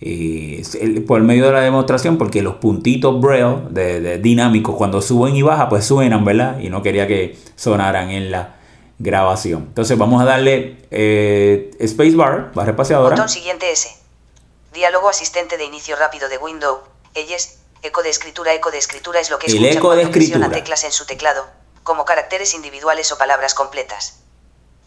[0.01, 5.01] eh, el- por medio de la demostración porque los puntitos braille de, de dinámicos cuando
[5.01, 8.55] suben y bajan pues suenan verdad y no quería que sonaran en la
[8.99, 13.89] grabación entonces vamos a darle eh, spacebar barra espaciadora Botón siguiente S.
[14.73, 16.79] Diálogo asistente de inicio rápido de Windows.
[17.13, 17.55] Ellos.
[17.83, 18.53] Eco de escritura.
[18.53, 20.49] Eco de escritura es lo que El escucha eco de presiona escritura.
[20.63, 21.45] teclas en su teclado,
[21.83, 24.21] como caracteres individuales o palabras completas.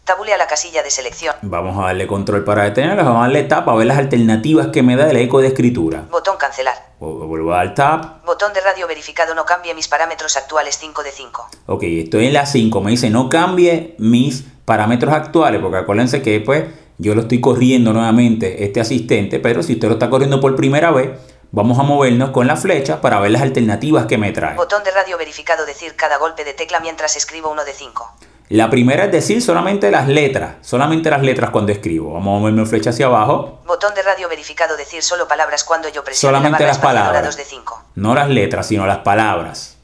[0.05, 1.35] Tabule a la casilla de selección.
[1.41, 4.83] vamos a darle control para detenerlo vamos a darle tab a ver las alternativas que
[4.83, 6.75] me da el eco de escritura Botón cancelar.
[6.99, 11.01] Vu- vuelvo a dar tab Botón de radio verificado no cambie mis parámetros actuales 5
[11.01, 11.49] de 5.
[11.65, 12.81] Ok, estoy en la 5.
[12.81, 16.65] Me dice no cambie mis parámetros actuales, porque acuérdense que pues
[16.99, 20.91] yo lo estoy corriendo nuevamente este asistente, pero si usted lo está corriendo por primera
[20.91, 21.09] vez,
[21.51, 24.55] vamos a movernos con la flecha para ver las alternativas que me trae.
[24.55, 28.11] Botón de radio verificado decir cada golpe de tecla mientras escribo 1 de 5.
[28.49, 32.13] La primera es decir solamente las letras, solamente las letras cuando escribo.
[32.13, 36.03] Vamos a moverme flecha hacia abajo, Botón de radio verificado decir solo palabras cuando yo
[36.03, 37.25] presione solamente la barra las palabras.
[37.25, 37.83] 2 de 5.
[37.95, 39.77] No las letras, sino las palabras.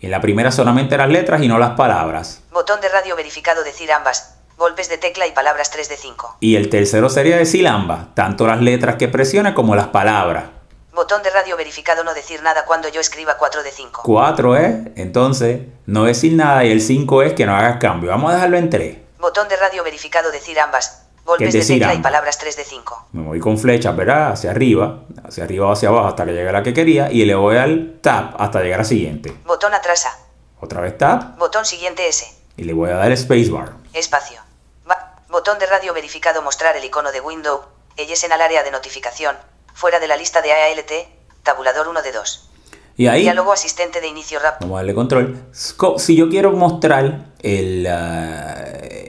[0.00, 2.42] En la primera solamente las letras y no las palabras.
[2.52, 4.34] Botón de radio verificado decir ambas.
[4.56, 6.38] Golpes de tecla y palabras 3 de 5.
[6.40, 10.44] Y el tercero sería decir ambas, tanto las letras que presione como las palabras.
[10.98, 14.02] Botón de radio verificado no decir nada cuando yo escriba 4 de 5.
[14.04, 18.10] 4 es, entonces, no decir nada y el 5 es que no hagas cambio.
[18.10, 18.98] Vamos a dejarlo en 3.
[19.20, 21.06] Botón de radio verificado decir ambas.
[21.24, 23.06] Golpes ¿Qué es de decir tecla y palabras 3 de 5.
[23.12, 24.32] Me voy con flechas, ¿verdad?
[24.32, 27.24] Hacia arriba, hacia arriba o hacia abajo hasta que llegue a la que quería y
[27.26, 29.32] le voy al tab hasta llegar a siguiente.
[29.46, 30.18] Botón atrás A.
[30.60, 32.26] Otra vez tab Botón siguiente S.
[32.56, 33.70] y le voy a dar spacebar.
[33.92, 34.40] Espacio.
[34.84, 37.60] Ba- Botón de radio verificado mostrar el icono de Windows.
[37.96, 39.36] Ellos en el área de notificación.
[39.78, 40.90] Fuera de la lista de AALT.
[41.44, 42.50] Tabulador 1 de 2.
[42.96, 44.66] Y ahí Diálogo asistente de inicio rápido.
[44.66, 45.40] vamos a darle control.
[45.98, 48.56] Si yo quiero mostrar el, ah,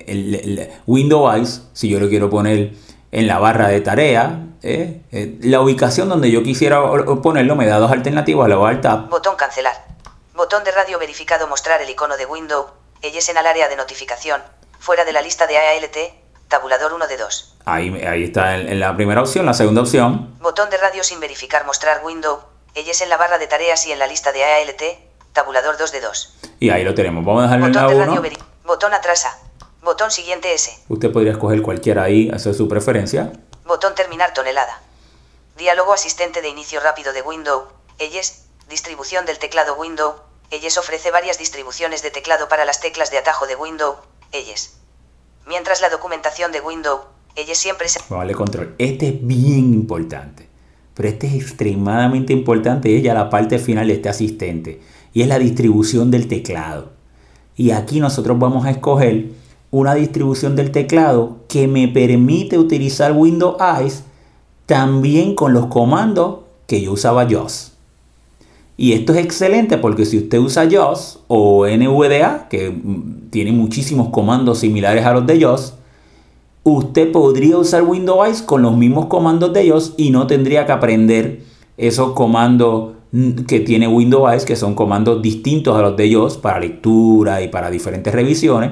[0.06, 2.74] el, el Windows si yo lo quiero poner
[3.12, 6.80] en la barra de tarea, eh, eh, la ubicación donde yo quisiera
[7.24, 8.48] ponerlo me da dos alternativas.
[8.48, 9.74] Le voy tab Botón cancelar.
[10.36, 12.68] Botón de radio verificado mostrar el icono de Windows.
[13.02, 14.40] Ellos en el área de notificación.
[14.78, 16.19] Fuera de la lista de AALT.
[16.50, 17.56] Tabulador 1 de 2.
[17.66, 20.36] Ahí, ahí está en, en la primera opción, la segunda opción.
[20.42, 22.44] Botón de radio sin verificar mostrar Windows.
[22.76, 24.82] Ellos en la barra de tareas y en la lista de AALT.
[25.34, 26.34] Tabulador 2 de 2.
[26.60, 27.24] Y ahí lo tenemos.
[27.24, 28.30] Vamos a dejarlo en Botón la de radio 1.
[28.30, 29.38] veri- Botón atrás A.
[29.84, 30.72] Botón siguiente S.
[30.90, 33.32] Usted podría escoger cualquiera ahí, hacer su preferencia.
[33.66, 34.82] Botón terminar tonelada.
[35.58, 37.66] Diálogo asistente de inicio rápido de Windows.
[38.00, 38.34] Ellos.
[38.70, 40.16] Distribución del teclado Windows.
[40.52, 43.98] Ellos ofrece varias distribuciones de teclado para las teclas de atajo de Windows.
[44.32, 44.72] Ellos.
[45.50, 47.02] Mientras la documentación de Windows.
[47.36, 48.00] Ellos siempre se...
[48.08, 48.76] Darle control.
[48.78, 50.48] Este es bien importante.
[50.94, 52.96] Pero este es extremadamente importante.
[52.96, 54.80] Es ya la parte final de este asistente.
[55.12, 56.92] Y es la distribución del teclado.
[57.56, 59.32] Y aquí nosotros vamos a escoger
[59.72, 64.04] una distribución del teclado que me permite utilizar Windows Eyes
[64.68, 67.74] también con los comandos que yo usaba JOS.
[68.82, 74.08] Y esto es excelente porque si usted usa JOS o NVDA, que mm, tiene muchísimos
[74.08, 75.74] comandos similares a los de JOS,
[76.64, 81.42] usted podría usar Windows con los mismos comandos de JOS y no tendría que aprender
[81.76, 86.62] esos comandos mm, que tiene Windows que son comandos distintos a los de JOS para
[86.62, 88.72] lectura y para diferentes revisiones.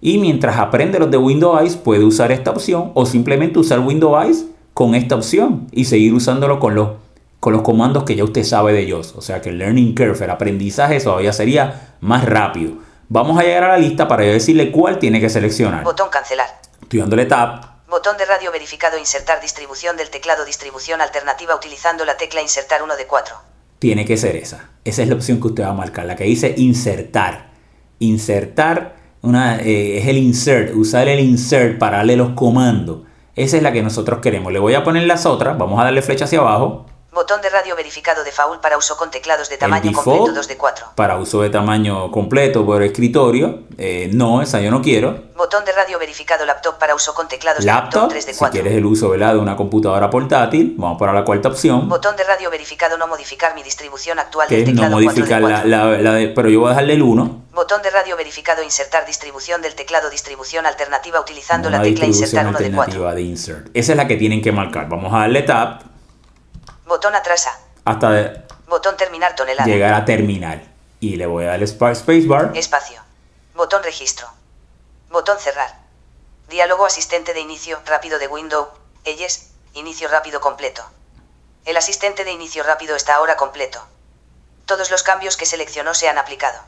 [0.00, 4.94] Y mientras aprende los de Windows puede usar esta opción o simplemente usar Windows con
[4.94, 7.01] esta opción y seguir usándolo con los
[7.42, 9.14] con los comandos que ya usted sabe de ellos.
[9.16, 12.74] O sea que el learning curve, el aprendizaje todavía sería más rápido.
[13.08, 15.82] Vamos a llegar a la lista para decirle cuál tiene que seleccionar.
[15.82, 16.46] Botón cancelar.
[16.80, 17.82] Estoy dándole tab.
[17.88, 22.96] Botón de radio verificado insertar distribución del teclado distribución alternativa utilizando la tecla insertar 1
[22.96, 23.34] de 4.
[23.80, 24.70] Tiene que ser esa.
[24.84, 27.50] Esa es la opción que usted va a marcar, la que dice insertar.
[27.98, 33.00] Insertar una, eh, es el insert, usar el insert para darle los comandos.
[33.34, 34.52] Esa es la que nosotros queremos.
[34.52, 37.76] Le voy a poner las otras, vamos a darle flecha hacia abajo Botón de radio
[37.76, 40.86] verificado de faul para uso con teclados de tamaño completo 2 de 4.
[40.94, 43.64] Para uso de tamaño completo por escritorio.
[43.76, 45.24] Eh, no, esa yo no quiero.
[45.36, 48.46] Botón de radio verificado laptop para uso con teclados laptop, de 3 de 4.
[48.46, 49.34] Si quieres el uso ¿verdad?
[49.34, 51.86] de una computadora portátil, vamos para la cuarta opción.
[51.86, 55.52] Botón de radio verificado no modificar mi distribución actual del teclado no modificar 4 de
[55.52, 55.68] 4.
[55.68, 57.42] La, la, de, pero yo voy a dejarle el 1.
[57.52, 62.58] Botón de radio verificado insertar distribución del teclado distribución alternativa utilizando la tecla insertar 1
[62.58, 63.14] de 4.
[63.14, 63.68] De insert.
[63.74, 64.88] Esa es la que tienen que marcar.
[64.88, 65.91] Vamos a darle tab.
[66.86, 69.66] Botón atrasa hasta de Botón terminar tonelada.
[69.66, 70.62] llegar a terminar.
[71.00, 72.52] Y le voy a dar spacebar.
[72.56, 73.02] Espacio.
[73.54, 74.28] Botón registro.
[75.10, 75.78] Botón cerrar.
[76.48, 78.68] Diálogo asistente de inicio rápido de Windows.
[79.04, 79.50] Elles.
[79.74, 80.84] Inicio rápido completo.
[81.64, 83.84] El asistente de inicio rápido está ahora completo.
[84.64, 86.60] Todos los cambios que seleccionó se han aplicado.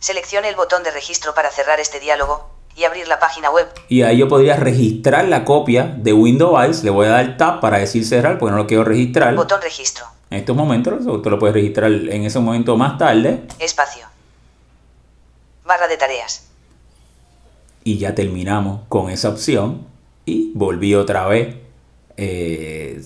[0.00, 3.68] Seleccione el botón de registro para cerrar este diálogo y abrir la página web.
[3.88, 6.82] Y ahí yo podría registrar la copia de Windows.
[6.82, 9.34] Le voy a dar tab para decir cerrar porque no lo quiero registrar.
[9.34, 10.06] Botón registro.
[10.30, 13.42] En estos momentos, usted lo puede registrar en ese momento más tarde.
[13.58, 14.06] Espacio.
[15.64, 16.46] Barra de tareas.
[17.84, 19.86] Y ya terminamos con esa opción.
[20.24, 21.56] Y volví otra vez
[22.16, 23.02] eh,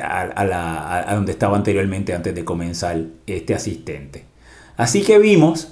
[0.00, 4.24] a, la, a donde estaba anteriormente antes de comenzar este asistente.
[4.76, 5.68] Así que vimos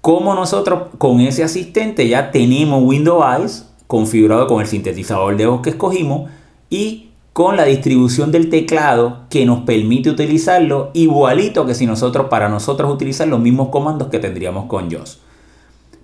[0.00, 5.62] cómo nosotros con ese asistente ya tenemos Windows Eyes configurado con el sintetizador de voz
[5.62, 6.30] que escogimos
[6.70, 12.48] y con la distribución del teclado que nos permite utilizarlo igualito que si nosotros para
[12.48, 15.20] nosotros utilizar los mismos comandos que tendríamos con JOS.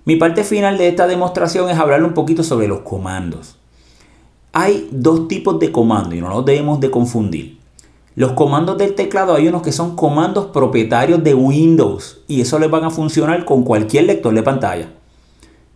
[0.05, 3.57] Mi parte final de esta demostración es hablar un poquito sobre los comandos.
[4.53, 7.57] Hay dos tipos de comandos y no los debemos de confundir.
[8.15, 12.71] Los comandos del teclado hay unos que son comandos propietarios de Windows y eso les
[12.71, 14.89] van a funcionar con cualquier lector de pantalla.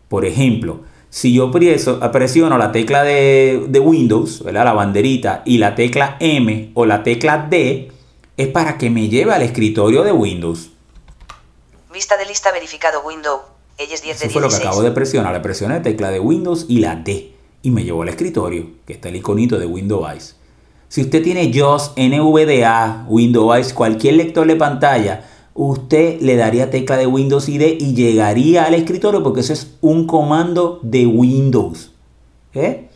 [0.07, 6.71] Por ejemplo, si yo presiono la tecla de, Windows, la banderita, y la tecla M
[6.75, 7.91] o la tecla D,
[8.37, 10.69] es para que me lleve al escritorio de Windows.
[11.91, 13.41] Vista de lista verificado Windows.
[13.77, 15.33] Ella 10 de Eso fue lo que acabo de presionar.
[15.33, 17.33] Le presioné la tecla de Windows y la D.
[17.63, 20.38] Y me llevó al escritorio, que está el iconito de Windows Eyes.
[20.89, 25.23] Si usted tiene JOS, NVDA, Windows cualquier lector de pantalla,
[25.53, 30.07] usted le daría tecla de Windows ID y llegaría al escritorio porque ese es un
[30.07, 31.91] comando de Windows.
[32.55, 32.89] ¿eh?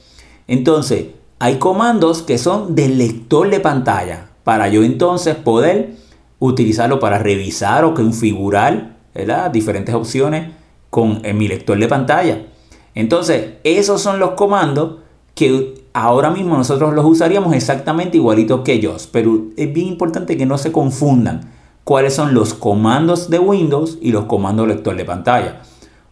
[0.47, 1.05] Entonces,
[1.37, 5.91] hay comandos que son del lector de pantalla para yo entonces poder
[6.39, 8.97] utilizarlo para revisar o configurar
[9.51, 10.51] diferentes opciones
[10.89, 12.47] con mi lector de pantalla.
[12.95, 14.95] Entonces, esos son los comandos
[15.35, 20.45] que ahora mismo nosotros los usaríamos exactamente igualitos que ellos, pero es bien importante que
[20.45, 21.51] no se confundan
[21.83, 25.61] cuáles son los comandos de Windows y los comandos lector de pantalla.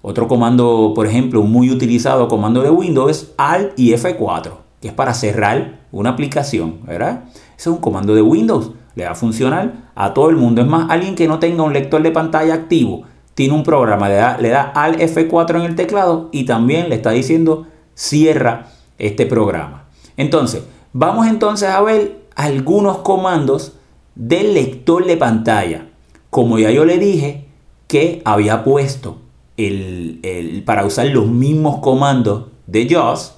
[0.03, 4.93] Otro comando, por ejemplo, muy utilizado comando de Windows es Alt y F4, que es
[4.93, 7.25] para cerrar una aplicación, ¿verdad?
[7.57, 10.61] Es un comando de Windows, le va a funcionar a todo el mundo.
[10.61, 13.03] Es más, alguien que no tenga un lector de pantalla activo,
[13.35, 16.95] tiene un programa, le da, le da Alt F4 en el teclado y también le
[16.95, 18.67] está diciendo cierra
[19.01, 19.85] este programa.
[20.15, 23.73] Entonces, vamos entonces a ver algunos comandos
[24.15, 25.87] del lector de pantalla.
[26.29, 27.47] Como ya yo le dije
[27.87, 29.17] que había puesto
[29.57, 33.33] el, para usar los mismos comandos de JAWS,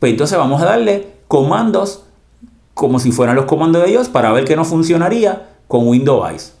[0.00, 2.04] pues entonces vamos a darle comandos
[2.74, 6.54] como si fueran los comandos de JAWS para ver que no funcionaría con Windows.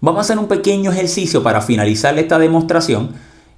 [0.00, 3.10] Vamos a hacer un pequeño ejercicio para finalizar esta demostración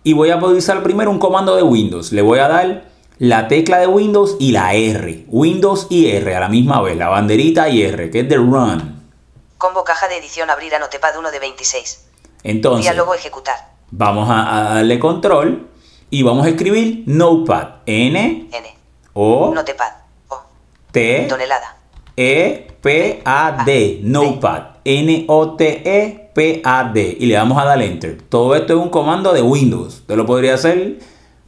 [0.05, 2.13] y voy a utilizar primero un comando de Windows.
[2.13, 5.25] Le voy a dar la tecla de Windows y la R.
[5.29, 9.03] Windows y R a la misma vez, la banderita y R, que es de Run.
[9.59, 12.07] Combo caja de edición abrir a Notepad 1 de 26.
[12.45, 12.85] Entonces.
[12.85, 13.57] Diálogo ejecutar.
[13.91, 15.69] Vamos a, a darle control
[16.11, 17.69] y vamos a escribir Notepad.
[17.87, 18.77] N N.
[19.15, 19.93] O Notepad.
[20.29, 20.41] O.
[20.93, 21.77] T Tonelada.
[22.17, 24.01] E P A D.
[24.03, 24.77] Notepad.
[24.85, 27.17] N O T E P A D.
[27.19, 28.23] Y le damos a dar enter.
[28.29, 29.97] Todo esto es un comando de Windows.
[29.97, 30.99] Usted lo podría hacer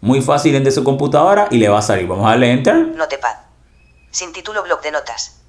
[0.01, 2.07] muy fácil desde su computadora y le va a salir.
[2.07, 2.77] Vamos a darle enter.
[2.97, 3.35] Notepad.
[4.11, 5.41] Sin título, bloc de notas.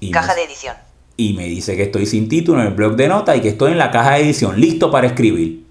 [0.00, 0.76] Y Caja me- de edición.
[1.16, 3.72] y me dice que estoy sin título en el blog de notas y que estoy
[3.72, 5.62] en la caja de edición, listo para escribir.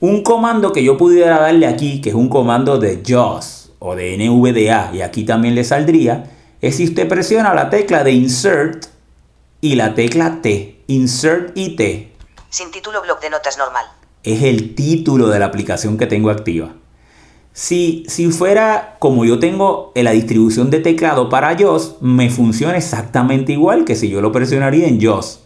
[0.00, 4.16] Un comando que yo pudiera darle aquí, que es un comando de JAWS o de
[4.16, 6.30] NVDA, y aquí también le saldría,
[6.60, 8.86] es si usted presiona la tecla de Insert
[9.60, 10.82] y la tecla T.
[10.86, 12.12] Insert y T
[12.50, 13.86] Sin título, bloc de notas normal.
[14.22, 16.72] es el título de la aplicación que tengo activa.
[17.60, 22.76] Si, si fuera como yo tengo en la distribución de teclado para JAWS, me funciona
[22.76, 25.40] exactamente igual que si yo lo presionaría en JAWS.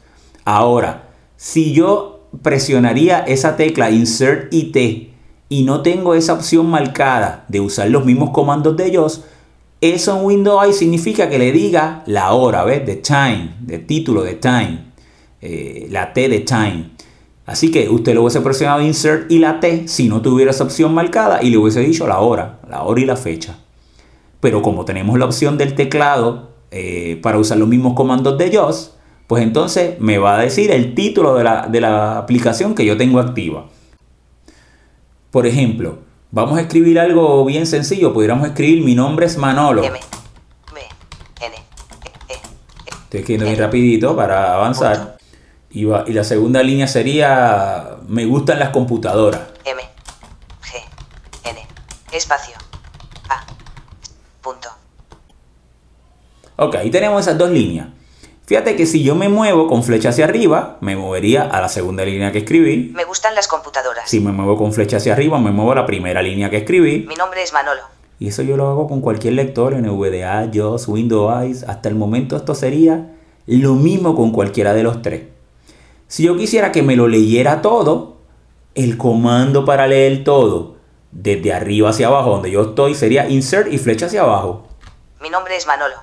[0.44, 1.08] Ahora,
[1.38, 4.76] si yo presionaría esa tecla Insert IT
[5.48, 9.24] y no tengo esa opción marcada de usar los mismos comandos de JAWS,
[9.80, 12.84] eso en Windows I significa que le diga la hora, ¿ves?
[12.84, 14.84] De time, de título de time,
[15.40, 16.90] eh, la T de time.
[17.52, 20.94] Así que usted lo hubiese presionado Insert y la T si no tuviera esa opción
[20.94, 23.58] marcada y le hubiese dicho la hora, la hora y la fecha.
[24.40, 28.94] Pero como tenemos la opción del teclado eh, para usar los mismos comandos de JAWS,
[29.26, 32.96] pues entonces me va a decir el título de la, de la aplicación que yo
[32.96, 33.66] tengo activa.
[35.30, 35.98] Por ejemplo,
[36.30, 38.14] vamos a escribir algo bien sencillo.
[38.14, 39.84] Pudiéramos escribir mi nombre es Manolo.
[39.84, 39.94] N.
[39.94, 40.00] E.
[41.44, 41.52] E.
[43.04, 45.18] Estoy escribiendo bien rapidito para avanzar.
[45.74, 49.40] Y, va- y la segunda línea sería me gustan las computadoras.
[49.64, 49.80] M.
[49.82, 51.48] G.
[51.50, 51.60] N.
[52.12, 52.54] Espacio.
[53.28, 53.44] A.
[54.42, 54.68] Punto.
[56.56, 57.88] Ok, ahí tenemos esas dos líneas.
[58.44, 62.04] Fíjate que si yo me muevo con flecha hacia arriba, me movería a la segunda
[62.04, 62.90] línea que escribí.
[62.94, 64.10] Me gustan las computadoras.
[64.10, 67.06] Si me muevo con flecha hacia arriba, me muevo a la primera línea que escribí.
[67.08, 67.80] Mi nombre es Manolo.
[68.18, 71.62] Y eso yo lo hago con cualquier lector, NVDA, JAWS, Windows Eyes.
[71.64, 73.10] Hasta el momento esto sería
[73.46, 75.22] lo mismo con cualquiera de los tres.
[76.12, 78.18] Si yo quisiera que me lo leyera todo,
[78.74, 80.74] el comando para leer todo,
[81.10, 84.66] desde arriba hacia abajo, donde yo estoy, sería insert y flecha hacia abajo.
[85.22, 85.94] Mi nombre es Manolo.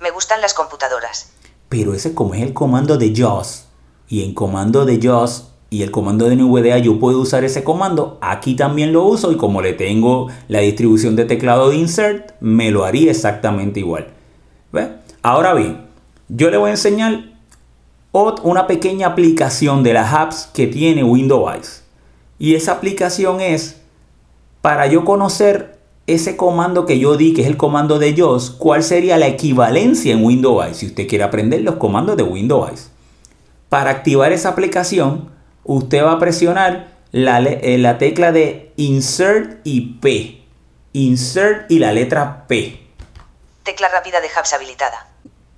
[0.00, 1.32] Me gustan las computadoras.
[1.68, 3.66] Pero ese como es el comando de JAWS
[4.08, 8.16] y en comando de JAWS y el comando de NVDA yo puedo usar ese comando,
[8.22, 12.70] aquí también lo uso y como le tengo la distribución de teclado de insert, me
[12.70, 14.06] lo haría exactamente igual.
[14.72, 14.94] ¿Ve?
[15.20, 15.88] Ahora bien,
[16.30, 17.29] yo le voy a enseñar
[18.12, 21.82] una pequeña aplicación de las apps que tiene Windows.
[22.38, 23.80] Y esa aplicación es
[24.62, 28.82] para yo conocer ese comando que yo di, que es el comando de JAWS, cuál
[28.82, 32.90] sería la equivalencia en Windows si usted quiere aprender los comandos de Windows.
[33.68, 35.30] Para activar esa aplicación,
[35.62, 40.42] usted va a presionar la, eh, la tecla de Insert y P.
[40.92, 42.80] Insert y la letra P.
[43.62, 45.06] Tecla rápida de Hubs habilitada.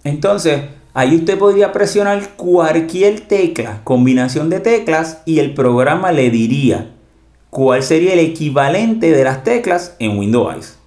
[0.04, 0.64] Entonces,
[0.94, 6.92] ahí usted podría presionar cualquier tecla, combinación de teclas, y el programa le diría
[7.50, 10.78] cuál sería el equivalente de las teclas en Windows.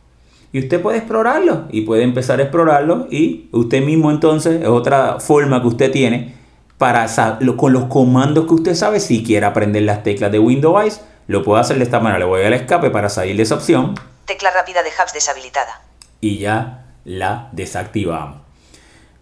[0.51, 5.19] Y usted puede explorarlo y puede empezar a explorarlo y usted mismo entonces es otra
[5.19, 6.33] forma que usted tiene
[6.77, 7.07] para
[7.57, 11.61] con los comandos que usted sabe si quiere aprender las teclas de Windows lo puede
[11.61, 12.19] hacer de esta manera.
[12.19, 13.95] Le voy al escape para salir de esa opción
[14.25, 15.81] Tecla rápida de Hubs deshabilitada.
[16.19, 18.44] y ya la desactivamos.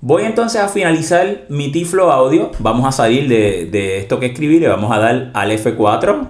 [0.06, 2.52] Voy entonces a finalizar mi Tiflo audio.
[2.60, 4.60] Vamos a salir de, de esto que escribí.
[4.60, 6.28] Le vamos a dar al F4.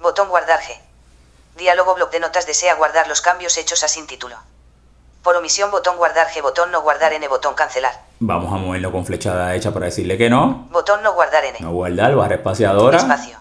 [0.00, 0.72] Botón guardar G.
[1.58, 4.36] Diálogo bloc de notas desea guardar los cambios hechos a sin título.
[5.22, 7.92] Por omisión botón guardar G botón no guardar N botón cancelar.
[8.20, 10.66] Vamos a moverlo con flecha derecha para decirle que no.
[10.70, 11.58] Botón no guardar N.
[11.60, 12.96] No guardar, barra espaciadora.
[12.96, 13.36] Espacio.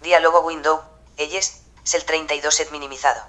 [0.00, 0.80] Diálogo window.
[1.16, 1.64] Elles.
[1.82, 3.20] Cell 32 set minimizado.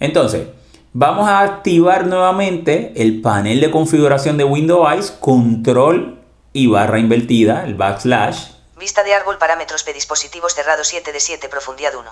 [0.00, 0.48] Entonces,
[0.94, 6.20] vamos a activar nuevamente el panel de configuración de Windows control
[6.52, 8.52] y barra invertida, el backslash.
[8.78, 12.10] Vista de árbol parámetros P dispositivos cerrado 7 de 7 profundidad 1.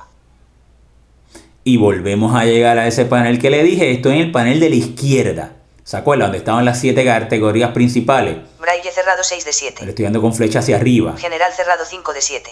[1.65, 3.93] Y volvemos a llegar a ese panel que le dije.
[3.93, 5.53] Estoy en el panel de la izquierda.
[5.85, 6.27] ¿Se acuerdan?
[6.27, 8.39] Donde estaban las siete categorías principales.
[8.59, 9.89] Braille cerrado 6 de Le 7.
[9.91, 11.17] estoy dando con flecha hacia arriba.
[11.17, 12.51] General cerrado 5 de 7.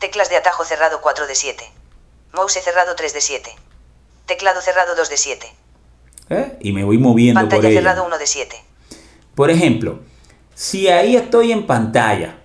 [0.00, 1.64] Teclas de atajo cerrado 4 de 7.
[2.32, 3.50] Mouse cerrado 3 de 7.
[4.26, 5.46] Teclado cerrado 2 de 7.
[6.30, 6.56] ¿eh?
[6.60, 7.80] Y me voy moviendo por Pantalla ella.
[7.80, 8.56] cerrado 1 de 7.
[9.34, 10.00] Por ejemplo,
[10.54, 12.38] si ahí estoy en pantalla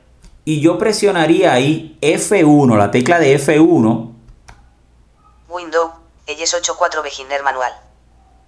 [0.43, 4.13] y yo presionaría ahí F1, la tecla de F1,
[5.47, 5.91] Window,
[6.27, 7.71] Elles 8.4 Beginner manual.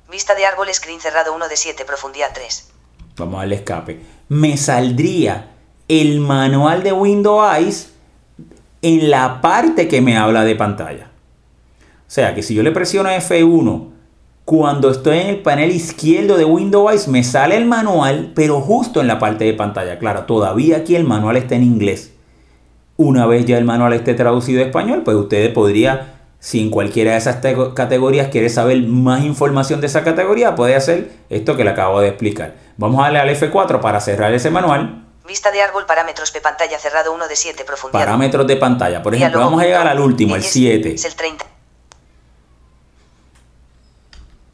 [0.10, 2.70] Vista de árbol screen cerrado 1 de 7 profundidad 3.
[3.18, 5.52] vamos a darle escape, me saldría
[5.88, 7.92] el manual de Windows Eyes
[8.82, 11.11] en la parte que me habla de pantalla.
[12.12, 13.88] O sea que si yo le presiono F1
[14.44, 19.08] cuando estoy en el panel izquierdo de Windows me sale el manual, pero justo en
[19.08, 19.98] la parte de pantalla.
[19.98, 22.12] Claro, todavía aquí el manual está en inglés.
[22.98, 27.14] Una vez ya el manual esté traducido a español, pues ustedes podría, si en cualquiera
[27.14, 27.38] de esas
[27.74, 32.10] categorías quiere saber más información de esa categoría, puede hacer esto que le acabo de
[32.10, 32.56] explicar.
[32.76, 35.06] Vamos a darle al F4 para cerrar ese manual.
[35.26, 38.04] Vista de árbol, parámetros de pantalla cerrado 1 de 7, profundidad.
[38.04, 39.02] Parámetros de pantalla.
[39.02, 40.94] Por ejemplo, vamos a llegar al último, el 7.
[40.94, 41.46] Es el 30.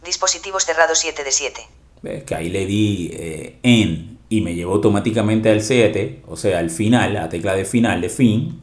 [0.08, 1.68] Dispositivos cerrados 7 de 7.
[2.02, 2.24] ¿Ves?
[2.24, 6.70] Que ahí le di eh, en y me llevó automáticamente al 7, o sea, al
[6.70, 8.62] final, la tecla de final, de fin.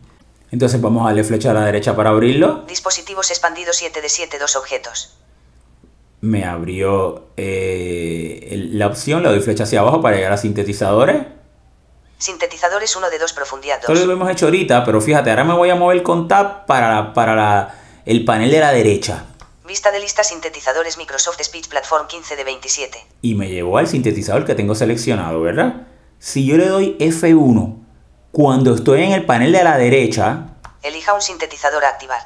[0.51, 2.65] Entonces vamos a darle flecha a la derecha para abrirlo.
[2.67, 5.19] Dispositivos expandidos 7 de 7, dos objetos.
[6.23, 11.27] Me abrió eh, la opción, le doy flecha hacia abajo para llegar a sintetizadores.
[12.17, 13.91] Sintetizadores 1 de 2, profundidad 2.
[13.91, 17.13] Esto lo hemos hecho ahorita, pero fíjate, ahora me voy a mover con Tab para,
[17.13, 19.27] para el panel de la derecha.
[19.67, 23.07] Vista de lista sintetizadores Microsoft Speech Platform 15 de 27.
[23.23, 25.87] Y me llevó al sintetizador que tengo seleccionado, ¿verdad?
[26.19, 27.83] Si yo le doy F1
[28.31, 30.49] cuando estoy en el panel de la derecha...
[30.83, 32.21] Elija un sintetizador a activar.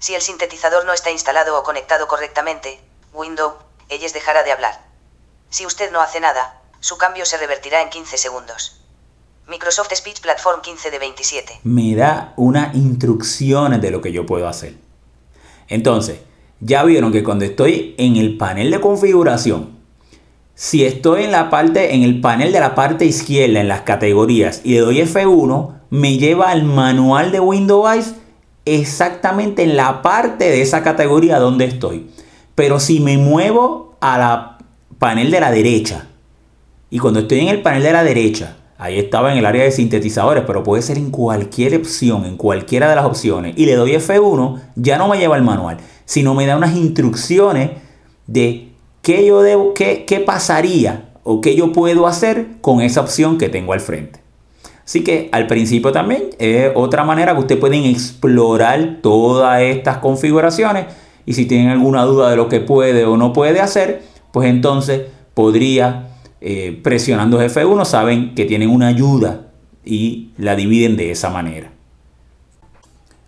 [0.00, 2.80] Si el sintetizador no está instalado o conectado correctamente,
[3.12, 3.54] Windows,
[3.88, 4.88] ellos dejará de hablar.
[5.50, 8.80] Si usted no hace nada, su cambio se revertirá en 15 segundos.
[9.46, 11.60] Microsoft Speech Platform 15 de 27.
[11.62, 14.74] Me da unas instrucciones de lo que yo puedo hacer.
[15.68, 16.18] Entonces,
[16.60, 19.76] ya vieron que cuando estoy en el panel de configuración,
[20.54, 24.62] si estoy en la parte, en el panel de la parte izquierda, en las categorías,
[24.64, 28.14] y le doy F1, me lleva al manual de Windows
[28.64, 32.06] exactamente en la parte de esa categoría donde estoy.
[32.54, 34.58] Pero si me muevo a la
[34.98, 36.06] panel de la derecha,
[36.88, 39.72] y cuando estoy en el panel de la derecha, ahí estaba en el área de
[39.72, 43.92] sintetizadores, pero puede ser en cualquier opción, en cualquiera de las opciones, y le doy
[43.92, 45.76] F1, ya no me lleva al manual
[46.06, 47.72] sino me da unas instrucciones
[48.26, 48.70] de
[49.02, 53.50] qué yo debo, qué, qué pasaría o qué yo puedo hacer con esa opción que
[53.50, 54.20] tengo al frente.
[54.84, 60.86] Así que al principio también es otra manera que ustedes pueden explorar todas estas configuraciones
[61.26, 64.02] y si tienen alguna duda de lo que puede o no puede hacer,
[64.32, 65.02] pues entonces
[65.34, 66.06] podría
[66.40, 69.48] eh, presionando F1 saben que tienen una ayuda
[69.84, 71.72] y la dividen de esa manera.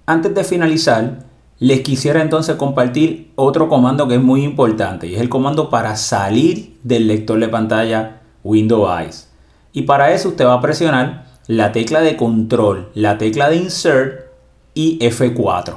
[0.07, 1.25] Antes de finalizar,
[1.61, 5.97] les quisiera entonces compartir otro comando que es muy importante y es el comando para
[5.97, 9.29] salir del lector de pantalla Windows Eyes.
[9.73, 14.27] Y para eso usted va a presionar la tecla de control, la tecla de insert
[14.75, 15.75] y F4.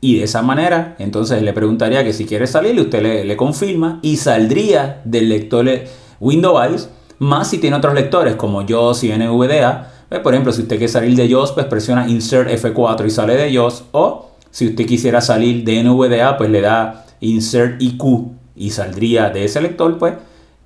[0.00, 4.16] Y de esa manera, entonces le preguntaría que si quiere salir, usted le, confirma y
[4.16, 5.66] saldría del lector
[6.20, 9.92] Windows Eyes, más si tiene otros lectores como JOS y NVDA.
[10.08, 13.36] Pues, por ejemplo, si usted quiere salir de JOS, pues presiona Insert F4 y sale
[13.36, 13.84] de JOS.
[13.92, 19.44] O si usted quisiera salir de NVDA, pues le da Insert IQ y saldría de
[19.44, 20.14] ese lector, pues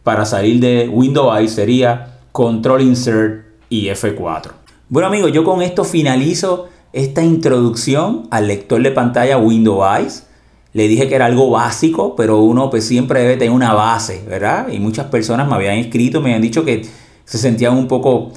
[0.02, 4.52] para salir de Windows I sería Control Insert y F4.
[4.88, 10.26] Bueno amigos, yo con esto finalizo esta introducción al lector de pantalla Windows Eyes.
[10.72, 14.68] Le dije que era algo básico, pero uno pues siempre debe tener una base, ¿verdad?
[14.68, 16.86] Y muchas personas me habían escrito, me habían dicho que
[17.24, 18.32] se sentían un poco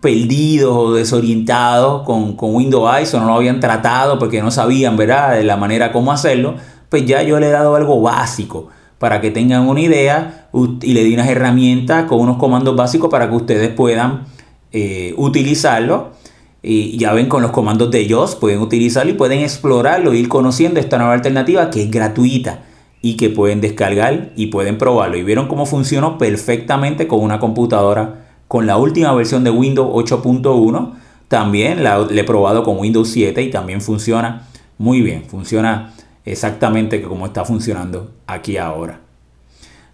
[0.00, 4.96] perdidos o desorientados con, con Windows Eyes o no lo habían tratado porque no sabían,
[4.96, 6.54] ¿verdad?, de la manera como hacerlo,
[6.88, 8.68] pues ya yo le he dado algo básico
[8.98, 10.48] para que tengan una idea
[10.82, 14.24] y le di unas herramientas con unos comandos básicos para que ustedes puedan
[14.72, 16.16] eh, utilizarlo.
[16.60, 20.80] Y ya ven con los comandos de ellos pueden utilizarlo y pueden explorarlo, ir conociendo
[20.80, 22.64] esta nueva alternativa que es gratuita
[23.00, 25.16] y que pueden descargar y pueden probarlo.
[25.16, 30.94] Y vieron cómo funcionó perfectamente con una computadora con la última versión de Windows 8.1.
[31.28, 35.24] También la, he probado con Windows 7 y también funciona muy bien.
[35.24, 35.92] Funciona
[36.24, 39.00] exactamente como está funcionando aquí ahora.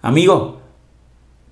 [0.01, 0.55] Amigos,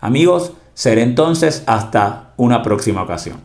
[0.00, 3.38] Amigos, seré entonces hasta una próxima ocasión.